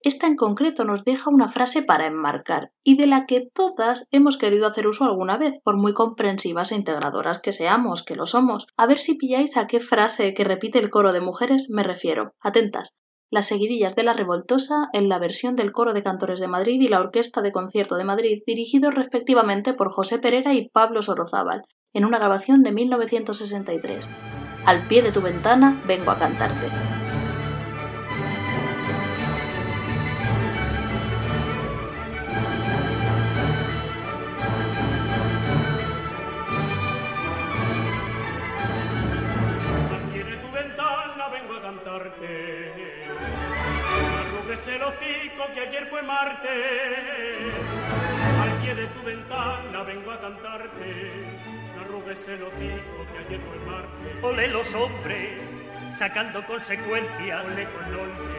Esta 0.00 0.26
en 0.26 0.36
concreto 0.36 0.84
nos 0.84 1.04
deja 1.04 1.28
una 1.28 1.50
frase 1.50 1.82
para 1.82 2.06
enmarcar, 2.06 2.70
y 2.82 2.96
de 2.96 3.06
la 3.06 3.26
que 3.26 3.50
todas 3.52 4.08
hemos 4.10 4.38
querido 4.38 4.66
hacer 4.66 4.86
uso 4.86 5.04
alguna 5.04 5.36
vez, 5.36 5.60
por 5.62 5.76
muy 5.76 5.92
comprensivas 5.92 6.72
e 6.72 6.76
integradoras 6.76 7.38
que 7.38 7.52
seamos, 7.52 8.02
que 8.02 8.16
lo 8.16 8.24
somos. 8.24 8.66
A 8.78 8.86
ver 8.86 8.96
si 8.96 9.16
pilláis 9.16 9.58
a 9.58 9.66
qué 9.66 9.78
frase 9.78 10.32
que 10.32 10.44
repite 10.44 10.78
el 10.78 10.88
coro 10.88 11.12
de 11.12 11.20
mujeres 11.20 11.68
me 11.68 11.82
refiero. 11.82 12.32
Atentas 12.40 12.94
las 13.36 13.48
seguidillas 13.48 13.94
de 13.94 14.02
la 14.02 14.14
Revoltosa 14.14 14.88
en 14.94 15.10
la 15.10 15.18
versión 15.18 15.56
del 15.56 15.70
Coro 15.70 15.92
de 15.92 16.02
Cantores 16.02 16.40
de 16.40 16.48
Madrid 16.48 16.80
y 16.80 16.88
la 16.88 17.00
Orquesta 17.00 17.42
de 17.42 17.52
Concierto 17.52 17.96
de 17.96 18.04
Madrid, 18.04 18.42
dirigidos 18.46 18.94
respectivamente 18.94 19.74
por 19.74 19.90
José 19.90 20.18
Pereira 20.18 20.54
y 20.54 20.70
Pablo 20.70 21.02
Sorozábal, 21.02 21.64
en 21.92 22.06
una 22.06 22.18
grabación 22.18 22.62
de 22.62 22.72
1963. 22.72 24.08
Al 24.64 24.88
pie 24.88 25.02
de 25.02 25.12
tu 25.12 25.20
ventana 25.20 25.82
vengo 25.86 26.12
a 26.12 26.18
cantarte. 26.18 27.05
Hocico 44.86 45.52
que 45.54 45.60
ayer 45.60 45.86
fue 45.86 46.02
martes. 46.02 47.54
Al 48.42 48.52
pie 48.62 48.74
de 48.74 48.86
tu 48.86 49.02
ventana 49.02 49.82
vengo 49.82 50.10
a 50.12 50.20
cantarte. 50.20 51.12
Arrugues 51.80 52.28
el 52.28 52.42
hocico 52.42 53.06
que 53.12 53.18
ayer 53.26 53.40
fue 53.40 53.58
martes. 53.70 54.22
Ole 54.24 54.48
los 54.48 54.74
hombres, 54.74 55.42
sacando 55.98 56.44
consecuencias. 56.46 57.46
Ole 57.46 57.64
con 57.64 58.35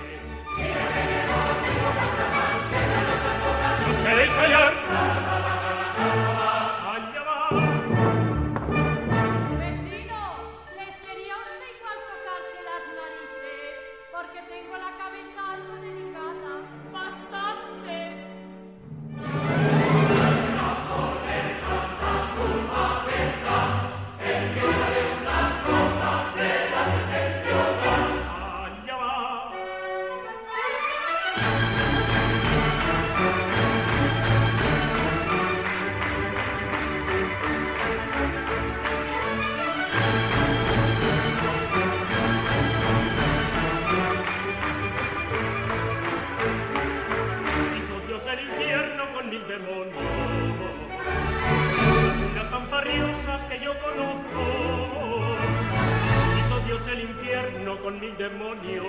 mil 57.99 58.15
demonios. 58.17 58.85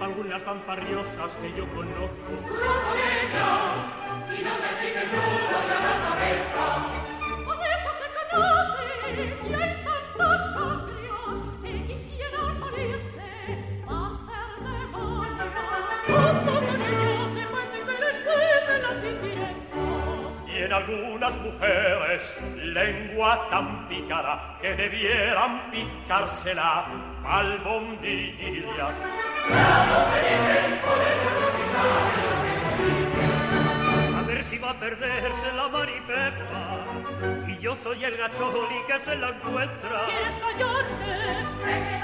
Algunas 0.00 0.42
fanfarriosas 0.42 1.36
que 1.36 1.52
yo 1.56 1.66
conozco. 1.74 2.32
Por 7.44 7.66
eso 7.66 7.90
se 7.98 8.06
conoce 8.30 8.84
que 9.48 9.54
hay 9.54 9.74
tantos 9.74 9.91
algunas 20.72 21.34
mujeres 21.36 22.36
lengua 22.56 23.46
tan 23.50 23.88
pícara 23.88 24.56
que 24.60 24.74
debieran 24.74 25.70
picársela 25.70 26.86
albondillas. 27.24 28.96
A 34.16 34.22
ver 34.26 34.44
si 34.44 34.58
va 34.58 34.70
a 34.70 34.74
perderse 34.78 35.52
la 35.56 35.68
maripepa. 35.68 36.78
Y 37.46 37.58
yo 37.58 37.76
soy 37.76 38.04
el 38.04 38.16
gacholi 38.16 38.82
que 38.86 38.98
se 38.98 39.14
la 39.16 39.28
encuentra. 39.28 40.06
¿Quieres 40.06 40.34
callarte? 40.36 41.12
Que 41.64 41.82
se 41.82 42.00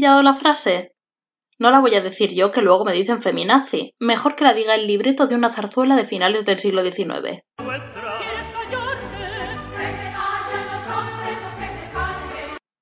la 0.00 0.34
frase? 0.34 0.94
No 1.58 1.70
la 1.70 1.80
voy 1.80 1.94
a 1.94 2.00
decir 2.00 2.32
yo, 2.34 2.52
que 2.52 2.62
luego 2.62 2.84
me 2.84 2.92
dicen 2.92 3.20
feminazi. 3.20 3.94
Mejor 3.98 4.36
que 4.36 4.44
la 4.44 4.54
diga 4.54 4.74
el 4.74 4.86
libreto 4.86 5.26
de 5.26 5.34
una 5.34 5.52
zarzuela 5.52 5.96
de 5.96 6.06
finales 6.06 6.44
del 6.44 6.58
siglo 6.58 6.82
XIX. 6.82 7.42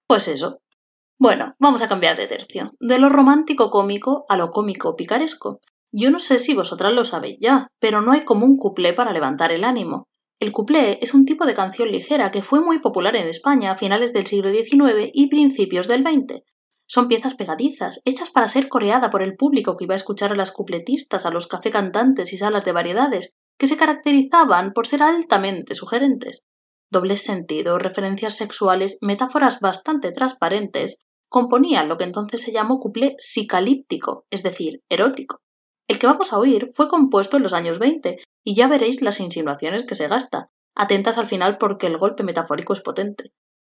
Pues 0.07 0.29
eso. 0.29 0.61
Bueno, 1.19 1.55
vamos 1.59 1.81
a 1.83 1.89
cambiar 1.89 2.17
de 2.17 2.27
tercio. 2.27 2.71
De 2.79 2.99
lo 2.99 3.09
romántico 3.09 3.71
cómico 3.71 4.27
a 4.29 4.37
lo 4.37 4.51
cómico 4.51 4.95
picaresco. 4.95 5.61
Yo 5.91 6.11
no 6.11 6.19
sé 6.19 6.39
si 6.39 6.55
vosotras 6.55 6.93
lo 6.93 7.05
sabéis 7.05 7.39
ya, 7.41 7.69
pero 7.81 8.03
no 8.03 8.13
hay 8.13 8.25
como 8.25 8.45
un 8.45 8.59
cuplé 8.59 8.93
para 8.93 9.13
levantar 9.13 9.53
el 9.53 9.65
ánimo. 9.65 10.07
El 10.39 10.53
cuplé 10.53 10.99
es 11.01 11.15
un 11.15 11.25
tipo 11.25 11.47
de 11.47 11.55
canción 11.55 11.91
ligera 11.91 12.31
que 12.31 12.43
fue 12.43 12.61
muy 12.61 12.81
popular 12.81 13.17
en 13.17 13.29
España 13.29 13.71
a 13.71 13.77
finales 13.77 14.13
del 14.13 14.27
siglo 14.27 14.53
XIX 14.53 15.09
y 15.15 15.29
principios 15.29 15.89
del 15.89 16.03
XX. 16.03 16.43
Son 16.89 17.09
piezas 17.09 17.35
pegadizas, 17.35 18.01
hechas 18.05 18.31
para 18.31 18.49
ser 18.49 18.69
coreada 18.69 19.11
por 19.11 19.23
el 19.23 19.37
público 19.37 19.77
que 19.77 19.85
iba 19.85 19.95
a 19.95 19.99
escuchar 19.99 20.33
a 20.33 20.37
las 20.37 20.53
cupletistas, 20.53 21.27
a 21.27 21.31
los 21.31 21.49
café 21.49 21.71
cantantes 21.71 22.33
y 22.33 22.37
salas 22.37 22.65
de 22.65 22.73
variedades, 22.73 23.33
que 23.59 23.67
se 23.67 23.77
caracterizaban 23.77 24.73
por 24.73 24.87
ser 24.87 25.03
altamente 25.03 25.75
sugerentes. 25.75 26.45
Dobles 26.91 27.23
sentidos, 27.23 27.83
referencias 27.83 28.37
sexuales, 28.37 28.99
metáforas 29.01 29.61
bastante 29.61 30.13
transparentes, 30.13 30.99
componían 31.29 31.89
lo 31.89 31.97
que 31.97 32.05
entonces 32.05 32.41
se 32.43 32.53
llamó 32.53 32.79
cuplé 32.79 33.17
psicalíptico, 33.19 34.25
es 34.31 34.45
decir, 34.45 34.83
erótico. 34.89 35.41
El 35.89 35.99
que 35.99 36.07
vamos 36.07 36.33
a 36.33 36.39
oír 36.39 36.73
fue 36.75 36.89
compuesto 36.89 37.37
en 37.37 37.43
los 37.43 37.53
años 37.53 37.81
20, 37.81 38.19
y 38.45 38.55
ya 38.55 38.69
veréis 38.69 39.03
las 39.03 39.19
insinuaciones 39.19 39.85
que 39.85 39.97
se 39.97 40.07
gasta, 40.07 40.51
atentas 40.77 41.19
al 41.19 41.27
final 41.27 41.59
porque 41.59 41.89
el 41.89 41.99
golpe 41.99 42.23
metafórico 42.23 42.73
es 42.73 42.81
potente. 42.81 43.33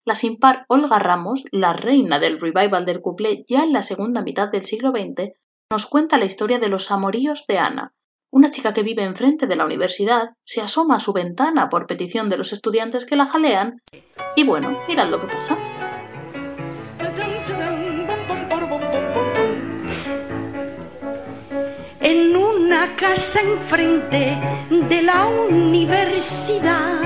La 0.07 0.15
sin 0.15 0.39
par 0.39 0.67
Olga 0.69 1.01
Ramos, 1.01 1.43
la 1.51 1.73
reina 1.73 2.21
del 2.21 2.41
revival 2.41 2.87
del 2.87 3.01
cuplé 3.01 3.45
ya 3.49 3.65
en 3.65 3.73
la 3.73 3.83
segunda 3.83 4.23
mitad 4.23 4.49
del 4.49 4.63
siglo 4.63 4.93
XX, 4.93 5.33
nos 5.69 5.87
cuenta 5.87 6.17
la 6.17 6.27
historia 6.27 6.61
de 6.61 6.69
los 6.69 6.93
amoríos 6.93 7.45
de 7.49 7.59
Ana, 7.59 7.93
una 8.31 8.53
chica 8.53 8.73
que 8.73 8.85
vive 8.85 9.03
enfrente 9.03 9.49
de 9.49 9.57
la 9.57 9.65
universidad, 9.65 10.35
se 10.45 10.61
asoma 10.61 10.97
a 10.97 11.01
su 11.01 11.13
ventana 11.13 11.69
por 11.69 11.89
petición 11.89 12.29
de 12.31 12.37
los 12.37 12.53
estudiantes 12.53 13.05
que 13.05 13.17
la 13.17 13.27
jalean, 13.27 13.83
y 14.37 14.45
bueno, 14.45 14.79
mirad 14.87 15.11
lo 15.11 15.21
que 15.21 15.27
pasa. 15.27 15.59
En 22.01 22.37
una 22.37 22.95
casa 22.95 23.41
enfrente 23.41 24.39
de 24.71 25.03
la 25.03 25.27
universidad, 25.27 27.03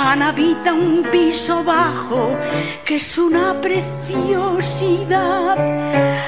Ana 0.00 0.28
habita 0.28 0.72
un 0.74 1.02
piso 1.10 1.64
bajo 1.64 2.36
que 2.84 2.94
es 2.94 3.18
una 3.18 3.60
preciosidad. 3.60 5.58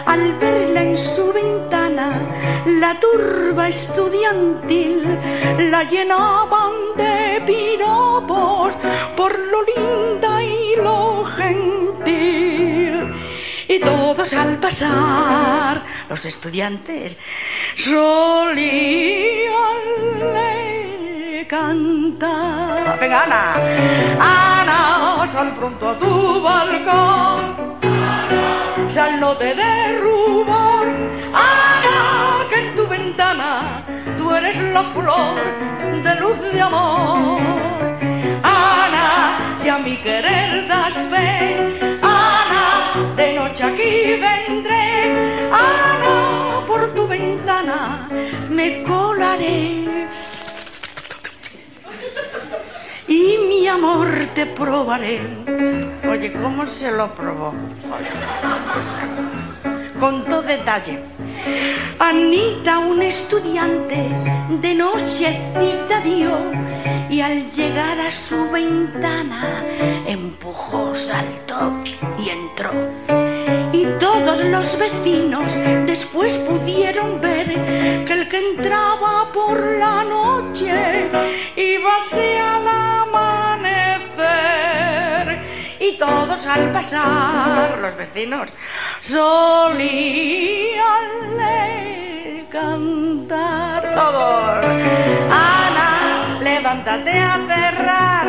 Al 0.07 0.37
verla 0.41 0.83
en 0.83 0.99
su 0.99 1.33
ventana, 1.33 2.11
la 2.67 2.99
turba 2.99 3.69
estudiantil 3.69 5.17
la 5.71 5.85
llenaban 5.85 6.73
de 6.97 7.41
piropos 7.47 8.75
por 9.17 9.39
lo 9.39 9.63
linda 9.63 10.43
y 10.43 10.75
lo 10.75 11.25
gentil. 11.27 13.15
Y 13.69 13.79
todos 13.79 14.35
al 14.35 14.59
pasar, 14.59 15.85
los 16.09 16.25
estudiantes 16.25 17.17
solían 17.77 19.31
canta. 21.51 22.35
Ah, 22.91 22.97
venga, 23.01 23.19
Ana. 23.27 23.43
Ana, 24.21 24.79
sal 25.33 25.49
pronto 25.59 25.85
a 25.93 25.95
tu 26.03 26.13
balcón. 26.47 27.41
Ana. 27.83 28.45
Ya 28.95 29.07
no 29.23 29.31
te 29.41 29.49
dé 29.61 29.75
rubor. 30.05 30.87
Ana, 31.49 31.97
que 32.49 32.57
en 32.63 32.69
tu 32.77 32.85
ventana 32.87 33.51
tú 34.17 34.25
eres 34.39 34.59
la 34.77 34.85
flor 34.95 35.41
de 36.05 36.13
luz 36.23 36.41
de 36.55 36.61
amor. 36.71 37.41
Ana, 38.45 39.07
si 39.59 39.69
a 39.69 39.79
mi 39.79 39.97
querer 40.07 40.69
das 40.69 40.95
fe. 41.11 41.31
Ana, 42.01 42.65
de 43.17 43.27
noche 43.39 43.63
aquí 43.71 43.93
vendré. 44.25 44.87
Ana, 45.67 46.15
por 46.69 46.81
tu 46.95 47.09
ventana 47.09 48.09
me 48.49 48.67
colaré 48.85 49.81
y 53.11 53.39
mi 53.49 53.67
amor 53.67 54.09
te 54.35 54.47
probaré. 54.47 55.21
Oye, 56.09 56.33
¿cómo 56.33 56.65
se 56.65 56.93
lo 56.93 57.13
probó? 57.13 57.53
Con 59.99 60.25
todo 60.27 60.43
detalle. 60.43 61.01
Anita, 61.99 62.79
un 62.79 63.03
estudiante, 63.03 64.09
de 64.63 64.75
nochecita 64.75 66.01
dio 66.05 66.53
y 67.11 67.21
al 67.21 67.51
llegar 67.51 67.99
a 67.99 68.13
su 68.13 68.49
ventana 68.49 69.65
empujó, 70.07 70.95
saltó 70.95 71.83
y 72.17 72.29
entró. 72.29 72.71
Y 73.73 73.87
todos 73.99 74.45
los 74.45 74.79
vecinos 74.79 75.53
después 75.85 76.39
pudieron 76.39 77.21
ver 77.21 78.05
que 78.05 78.13
el 78.13 78.29
que 78.29 78.39
entraba 78.51 79.33
por 79.33 79.61
la 79.61 80.05
noche 80.05 81.11
íbase 81.57 82.39
al 82.39 82.69
amanecer. 82.69 83.00
Todos 86.01 86.47
al 86.47 86.73
pasar, 86.73 87.79
los 87.79 87.95
vecinos, 87.95 88.49
solíanle 89.03 89.67
cantar. 92.51 93.95
Todos. 93.95 94.65
Ana, 95.31 96.39
levántate 96.41 97.19
a 97.19 97.39
cerrar. 97.51 98.27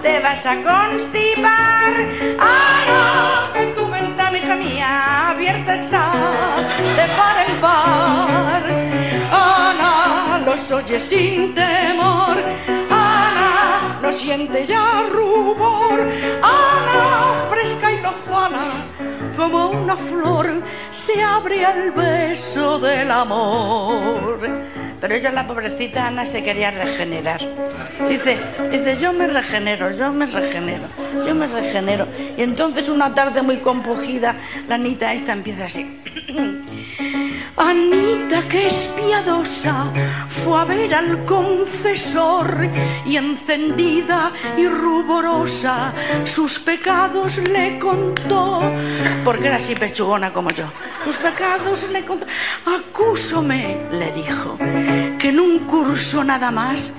Te 0.00 0.20
vas 0.20 0.46
a 0.46 0.54
constipar. 0.62 1.92
Ana, 2.40 3.52
que 3.52 3.66
tu 3.76 3.86
ventana, 3.90 4.38
hija 4.38 4.56
mía, 4.56 5.28
abierta 5.28 5.74
está 5.74 6.10
de 6.96 7.06
par 7.18 7.36
en 7.46 7.54
par. 7.60 8.62
Ana, 9.30 10.38
los 10.46 10.70
oye 10.70 10.98
sin 10.98 11.54
temor. 11.54 12.38
No 14.02 14.12
siente 14.12 14.66
ya 14.66 15.04
rubor. 15.10 16.00
Ana, 16.42 17.46
fresca 17.50 17.92
y 17.92 18.00
lozana, 18.00 18.86
como 19.36 19.70
una 19.70 19.96
flor, 19.96 20.48
se 20.92 21.22
abre 21.22 21.64
al 21.64 21.90
beso 21.92 22.78
del 22.78 23.10
amor. 23.10 24.38
Pero 25.00 25.14
ella, 25.14 25.30
la 25.30 25.46
pobrecita 25.46 26.06
Ana, 26.06 26.26
se 26.26 26.42
quería 26.42 26.70
regenerar. 26.70 27.40
Dice, 28.08 28.38
dice, 28.70 28.96
yo 29.00 29.12
me 29.12 29.28
regenero, 29.28 29.90
yo 29.96 30.12
me 30.12 30.26
regenero, 30.26 30.88
yo 31.26 31.34
me 31.34 31.46
regenero. 31.46 32.06
Y 32.36 32.42
entonces 32.42 32.88
una 32.88 33.14
tarde 33.14 33.42
muy 33.42 33.58
compugida, 33.58 34.36
la 34.68 34.76
Anita 34.76 35.12
esta 35.12 35.32
empieza 35.32 35.66
así. 35.66 36.00
Anita, 37.58 38.42
que 38.48 38.68
es 38.68 38.86
piadosa, 38.96 39.92
fue 40.28 40.60
a 40.60 40.64
ver 40.64 40.94
al 40.94 41.24
confesor 41.24 42.70
y 43.04 43.16
encendida 43.16 44.32
y 44.56 44.68
ruborosa 44.68 45.92
sus 46.24 46.58
pecados 46.60 47.38
le 47.38 47.78
contó, 47.78 48.62
porque 49.24 49.48
era 49.48 49.56
así 49.56 49.74
pechugona 49.74 50.32
como 50.32 50.50
yo. 50.50 50.66
Sus 51.04 51.16
pecados 51.16 51.84
le 51.90 52.04
contó. 52.04 52.26
Acúsome, 52.64 53.78
le 53.92 54.12
dijo, 54.12 54.56
que 55.18 55.28
en 55.28 55.40
un 55.40 55.60
curso 55.60 56.22
nada 56.22 56.50
más 56.50 56.92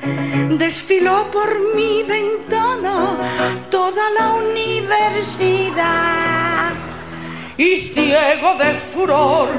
desfiló 0.58 1.32
por 1.32 1.74
mi 1.76 2.04
ventana 2.04 3.66
toda 3.70 4.10
la 4.12 4.34
universidad 4.34 5.80
y 7.58 7.82
ciego 7.94 8.56
de 8.56 8.74
furor 8.76 9.50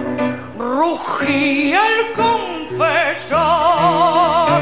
rugía 0.61 1.81
el 1.87 2.13
confesor. 2.13 3.39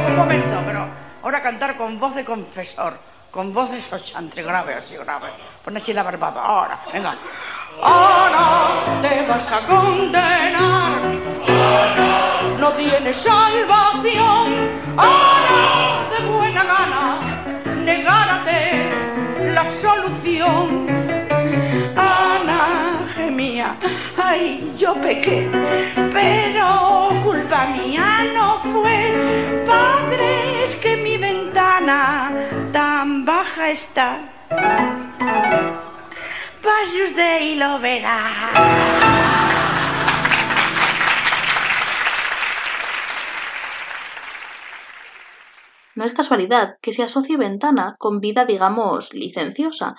Un 0.06 0.16
momento, 0.16 0.62
pero 0.64 0.88
ahora 1.22 1.42
cantar 1.42 1.76
con 1.76 1.98
voz 1.98 2.14
de 2.14 2.24
confesor, 2.24 2.96
con 3.30 3.52
voces 3.52 3.92
ochante, 3.92 4.42
grave, 4.42 4.74
así 4.74 4.96
grave. 4.96 5.28
Pon 5.64 5.76
así 5.76 5.92
la 5.92 6.02
barbada, 6.02 6.40
ahora, 6.42 6.78
venga. 6.92 7.16
Ahora 7.82 9.00
te 9.02 9.26
vas 9.26 9.52
a 9.52 9.60
condenar. 9.66 11.02
No 12.58 12.70
tienes 12.72 13.16
salvación. 13.16 14.78
Ahora 14.96 16.08
de 16.10 16.26
buena 16.26 16.64
gana, 16.64 17.20
negárate 17.76 18.27
yo 24.76 24.94
pequé, 25.00 25.48
pero 26.12 27.10
culpa 27.22 27.66
mía 27.66 28.24
no 28.34 28.58
fue. 28.60 29.62
Padre, 29.66 30.64
es 30.64 30.76
que 30.76 30.96
mi 30.96 31.16
ventana 31.16 32.32
tan 32.72 33.24
baja 33.24 33.70
está. 33.70 34.20
Pase 36.62 37.04
usted 37.04 37.42
y 37.42 37.54
lo 37.56 37.78
verá. 37.80 38.18
No 45.98 46.04
es 46.04 46.12
casualidad 46.14 46.78
que 46.80 46.92
se 46.92 47.02
asocie 47.02 47.36
ventana 47.36 47.96
con 47.98 48.20
vida, 48.20 48.44
digamos, 48.44 49.12
licenciosa. 49.14 49.96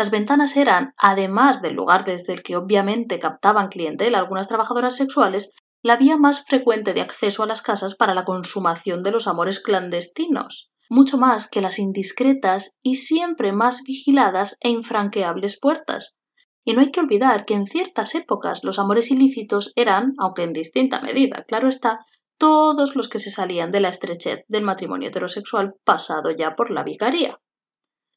Las 0.00 0.10
ventanas 0.10 0.56
eran, 0.56 0.94
además 0.96 1.60
del 1.60 1.74
lugar 1.74 2.06
desde 2.06 2.32
el 2.32 2.42
que 2.42 2.56
obviamente 2.56 3.18
captaban 3.18 3.68
clientela 3.68 4.18
algunas 4.18 4.48
trabajadoras 4.48 4.96
sexuales, 4.96 5.52
la 5.82 5.98
vía 5.98 6.16
más 6.16 6.42
frecuente 6.46 6.94
de 6.94 7.02
acceso 7.02 7.42
a 7.42 7.46
las 7.46 7.60
casas 7.60 7.96
para 7.96 8.14
la 8.14 8.24
consumación 8.24 9.02
de 9.02 9.10
los 9.10 9.28
amores 9.28 9.60
clandestinos, 9.62 10.70
mucho 10.88 11.18
más 11.18 11.50
que 11.50 11.60
las 11.60 11.78
indiscretas 11.78 12.78
y 12.82 12.94
siempre 12.94 13.52
más 13.52 13.82
vigiladas 13.82 14.56
e 14.60 14.70
infranqueables 14.70 15.60
puertas. 15.60 16.16
Y 16.64 16.72
no 16.72 16.80
hay 16.80 16.92
que 16.92 17.00
olvidar 17.00 17.44
que 17.44 17.52
en 17.52 17.66
ciertas 17.66 18.14
épocas 18.14 18.60
los 18.62 18.78
amores 18.78 19.10
ilícitos 19.10 19.70
eran, 19.76 20.14
aunque 20.16 20.44
en 20.44 20.54
distinta 20.54 21.00
medida, 21.02 21.44
claro 21.46 21.68
está, 21.68 22.06
todos 22.38 22.96
los 22.96 23.10
que 23.10 23.18
se 23.18 23.28
salían 23.28 23.70
de 23.70 23.80
la 23.80 23.90
estrechez 23.90 24.46
del 24.48 24.62
matrimonio 24.62 25.08
heterosexual 25.08 25.74
pasado 25.84 26.30
ya 26.30 26.56
por 26.56 26.70
la 26.70 26.84
vicaría. 26.84 27.38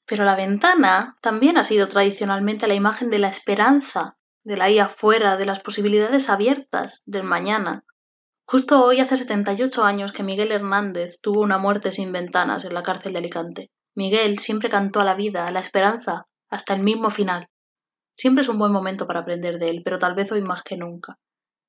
Pero 0.05 0.25
la 0.25 0.35
ventana 0.35 1.17
también 1.21 1.57
ha 1.57 1.63
sido 1.63 1.87
tradicionalmente 1.87 2.67
la 2.67 2.73
imagen 2.73 3.09
de 3.09 3.19
la 3.19 3.29
esperanza, 3.29 4.17
de 4.43 4.57
la 4.57 4.65
ahí 4.65 4.79
afuera, 4.79 5.37
de 5.37 5.45
las 5.45 5.61
posibilidades 5.61 6.29
abiertas, 6.29 7.01
del 7.05 7.23
mañana. 7.23 7.83
Justo 8.45 8.83
hoy 8.83 8.99
hace 8.99 9.15
78 9.15 9.83
años 9.83 10.11
que 10.11 10.23
Miguel 10.23 10.51
Hernández 10.51 11.17
tuvo 11.21 11.41
una 11.41 11.57
muerte 11.57 11.91
sin 11.91 12.11
ventanas 12.11 12.65
en 12.65 12.73
la 12.73 12.83
cárcel 12.83 13.13
de 13.13 13.19
Alicante. 13.19 13.71
Miguel 13.95 14.39
siempre 14.39 14.69
cantó 14.69 14.99
a 14.99 15.05
la 15.05 15.15
vida, 15.15 15.47
a 15.47 15.51
la 15.51 15.61
esperanza, 15.61 16.27
hasta 16.49 16.73
el 16.73 16.83
mismo 16.83 17.09
final. 17.09 17.47
Siempre 18.15 18.41
es 18.41 18.49
un 18.49 18.59
buen 18.59 18.71
momento 18.71 19.07
para 19.07 19.21
aprender 19.21 19.59
de 19.59 19.69
él, 19.69 19.81
pero 19.83 19.97
tal 19.97 20.13
vez 20.13 20.31
hoy 20.31 20.41
más 20.41 20.61
que 20.61 20.77
nunca. 20.77 21.17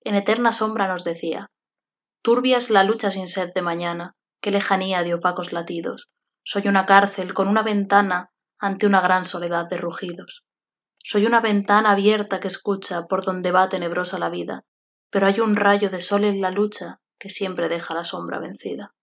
En 0.03 0.14
eterna 0.14 0.53
sombra 0.53 0.88
nos 0.88 1.05
decía 1.05 1.51
Turbia 2.23 2.59
es 2.59 2.70
la 2.70 2.85
lucha 2.85 3.11
sin 3.11 3.29
sed 3.29 3.53
de 3.55 3.62
mañana, 3.62 4.14
qué 4.40 4.51
lejanía 4.51 5.03
de 5.03 5.14
opacos 5.14 5.53
latidos. 5.53 6.09
Soy 6.45 6.69
una 6.69 6.85
cárcel 6.85 7.33
con 7.33 7.49
una 7.49 7.63
ventana 7.63 8.31
ante 8.59 8.87
una 8.87 9.01
gran 9.01 9.25
soledad 9.25 9.67
de 9.67 9.79
rugidos. 9.79 10.45
Soy 11.03 11.25
una 11.25 11.41
ventana 11.41 11.93
abierta 11.93 12.39
que 12.39 12.49
escucha 12.49 13.07
por 13.07 13.25
donde 13.25 13.51
va 13.51 13.71
tenebrosa 13.71 14.19
la 14.19 14.29
vida, 14.29 14.65
pero 15.11 15.27
hay 15.27 15.41
un 15.41 15.57
rayo 15.57 15.89
de 15.89 16.03
sol 16.03 16.25
en 16.25 16.43
la 16.43 16.51
lucha 16.51 17.01
que 17.19 17.31
siempre 17.31 17.69
deja 17.71 17.95
la 17.95 18.05
sombra 18.05 18.39
vencida. 18.39 18.95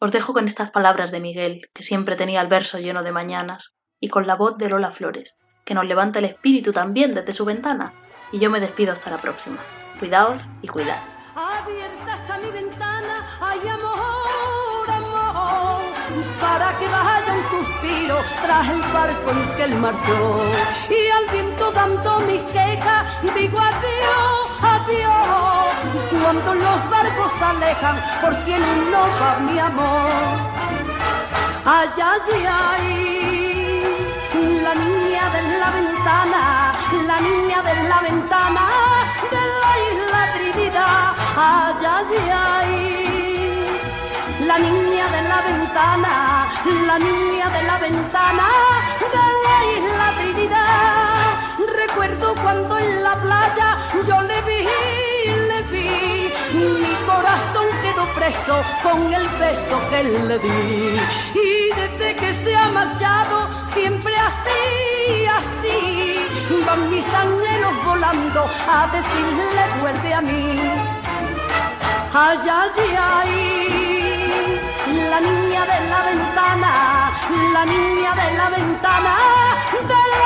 Os 0.00 0.10
dejo 0.10 0.32
con 0.32 0.46
estas 0.46 0.72
palabras 0.72 1.12
de 1.12 1.20
Miguel, 1.20 1.70
que 1.72 1.84
siempre 1.84 2.16
tenía 2.16 2.40
el 2.40 2.48
verso 2.48 2.80
lleno 2.80 3.04
de 3.04 3.12
mañanas, 3.12 3.76
y 4.00 4.08
con 4.08 4.26
la 4.26 4.34
voz 4.34 4.58
de 4.58 4.68
Lola 4.68 4.90
Flores, 4.90 5.36
que 5.64 5.74
nos 5.74 5.84
levanta 5.84 6.18
el 6.18 6.24
espíritu 6.24 6.72
también 6.72 7.14
desde 7.14 7.32
su 7.32 7.44
ventana. 7.44 7.94
Y 8.32 8.40
yo 8.40 8.50
me 8.50 8.58
despido 8.58 8.92
hasta 8.92 9.10
la 9.10 9.20
próxima. 9.20 9.58
Cuidaos 10.00 10.48
y 10.62 10.66
cuidad. 10.66 11.00
Abierta 11.36 12.16
está 12.16 12.38
mi 12.38 12.50
ventana, 12.50 13.38
hay 13.40 13.68
amor, 13.68 14.51
para 16.40 16.78
que 16.78 16.86
vaya 16.88 17.32
un 17.38 17.44
suspiro 17.50 18.18
tras 18.42 18.68
el 18.68 18.80
barco 18.92 19.30
en 19.30 19.56
que 19.56 19.64
él 19.64 19.74
marchó. 19.76 20.20
Y 20.90 21.10
al 21.18 21.26
viento 21.32 21.72
dando 21.72 22.20
mis 22.20 22.42
quejas, 22.52 23.04
digo 23.34 23.58
adiós, 23.58 24.48
adiós, 24.74 25.72
cuando 26.22 26.54
los 26.54 26.90
barcos 26.90 27.32
se 27.38 27.44
alejan, 27.44 27.96
por 28.20 28.34
si 28.44 28.52
en 28.52 28.62
uno 28.62 29.00
va 29.20 29.38
mi 29.40 29.58
amor. 29.58 30.52
Allá, 31.64 32.08
allá, 32.14 32.70
ahí, 32.72 33.82
la 34.62 34.74
niña 34.74 35.24
de 35.34 35.58
la 35.60 35.70
ventana, 35.70 36.72
la 37.06 37.20
niña 37.20 37.62
de 37.62 37.88
la 37.88 38.00
ventana 38.00 38.64
de 39.30 39.42
la 39.60 39.72
isla 39.90 40.20
Trinidad. 40.34 41.14
Allá, 41.36 41.98
allá, 41.98 42.58
ahí, 42.58 43.21
la 44.46 44.58
niña 44.58 45.06
de 45.14 45.22
la 45.22 45.40
ventana, 45.42 46.12
la 46.86 46.98
niña 46.98 47.48
de 47.50 47.62
la 47.62 47.78
ventana 47.78 48.48
de 49.14 49.26
la 49.44 49.56
isla 49.76 50.06
Trinidad. 50.18 51.32
Recuerdo 51.82 52.34
cuando 52.42 52.78
en 52.78 53.02
la 53.02 53.14
playa 53.22 53.68
yo 54.06 54.22
le 54.22 54.40
vi, 54.42 54.62
le 55.48 55.62
vi, 55.72 56.32
mi 56.54 56.94
corazón 57.06 57.72
regreso 58.22 58.62
con 58.82 59.12
el 59.12 59.28
beso 59.38 59.80
que 59.90 60.02
le 60.04 60.38
di. 60.38 60.96
Y 61.34 61.74
desde 61.74 62.16
que 62.16 62.34
se 62.44 62.56
ha 62.56 62.68
marchado, 62.68 63.48
siempre 63.74 64.14
así, 64.16 65.26
así, 65.26 66.64
van 66.66 66.90
mis 66.90 67.06
anhelos 67.14 67.84
volando 67.84 68.44
a 68.68 68.86
decirle 68.88 69.62
vuelve 69.80 70.14
a 70.14 70.20
mí. 70.20 70.60
Ay, 72.14 72.38
ay, 72.50 72.96
ay, 72.98 74.01
la 74.92 75.20
niña 75.20 75.64
de 75.64 75.88
la 75.88 76.02
ventana, 76.02 77.12
la 77.52 77.64
niña 77.64 78.14
de 78.14 78.36
la 78.36 78.50
ventana 78.50 79.14
de 79.72 80.00
la 80.18 80.21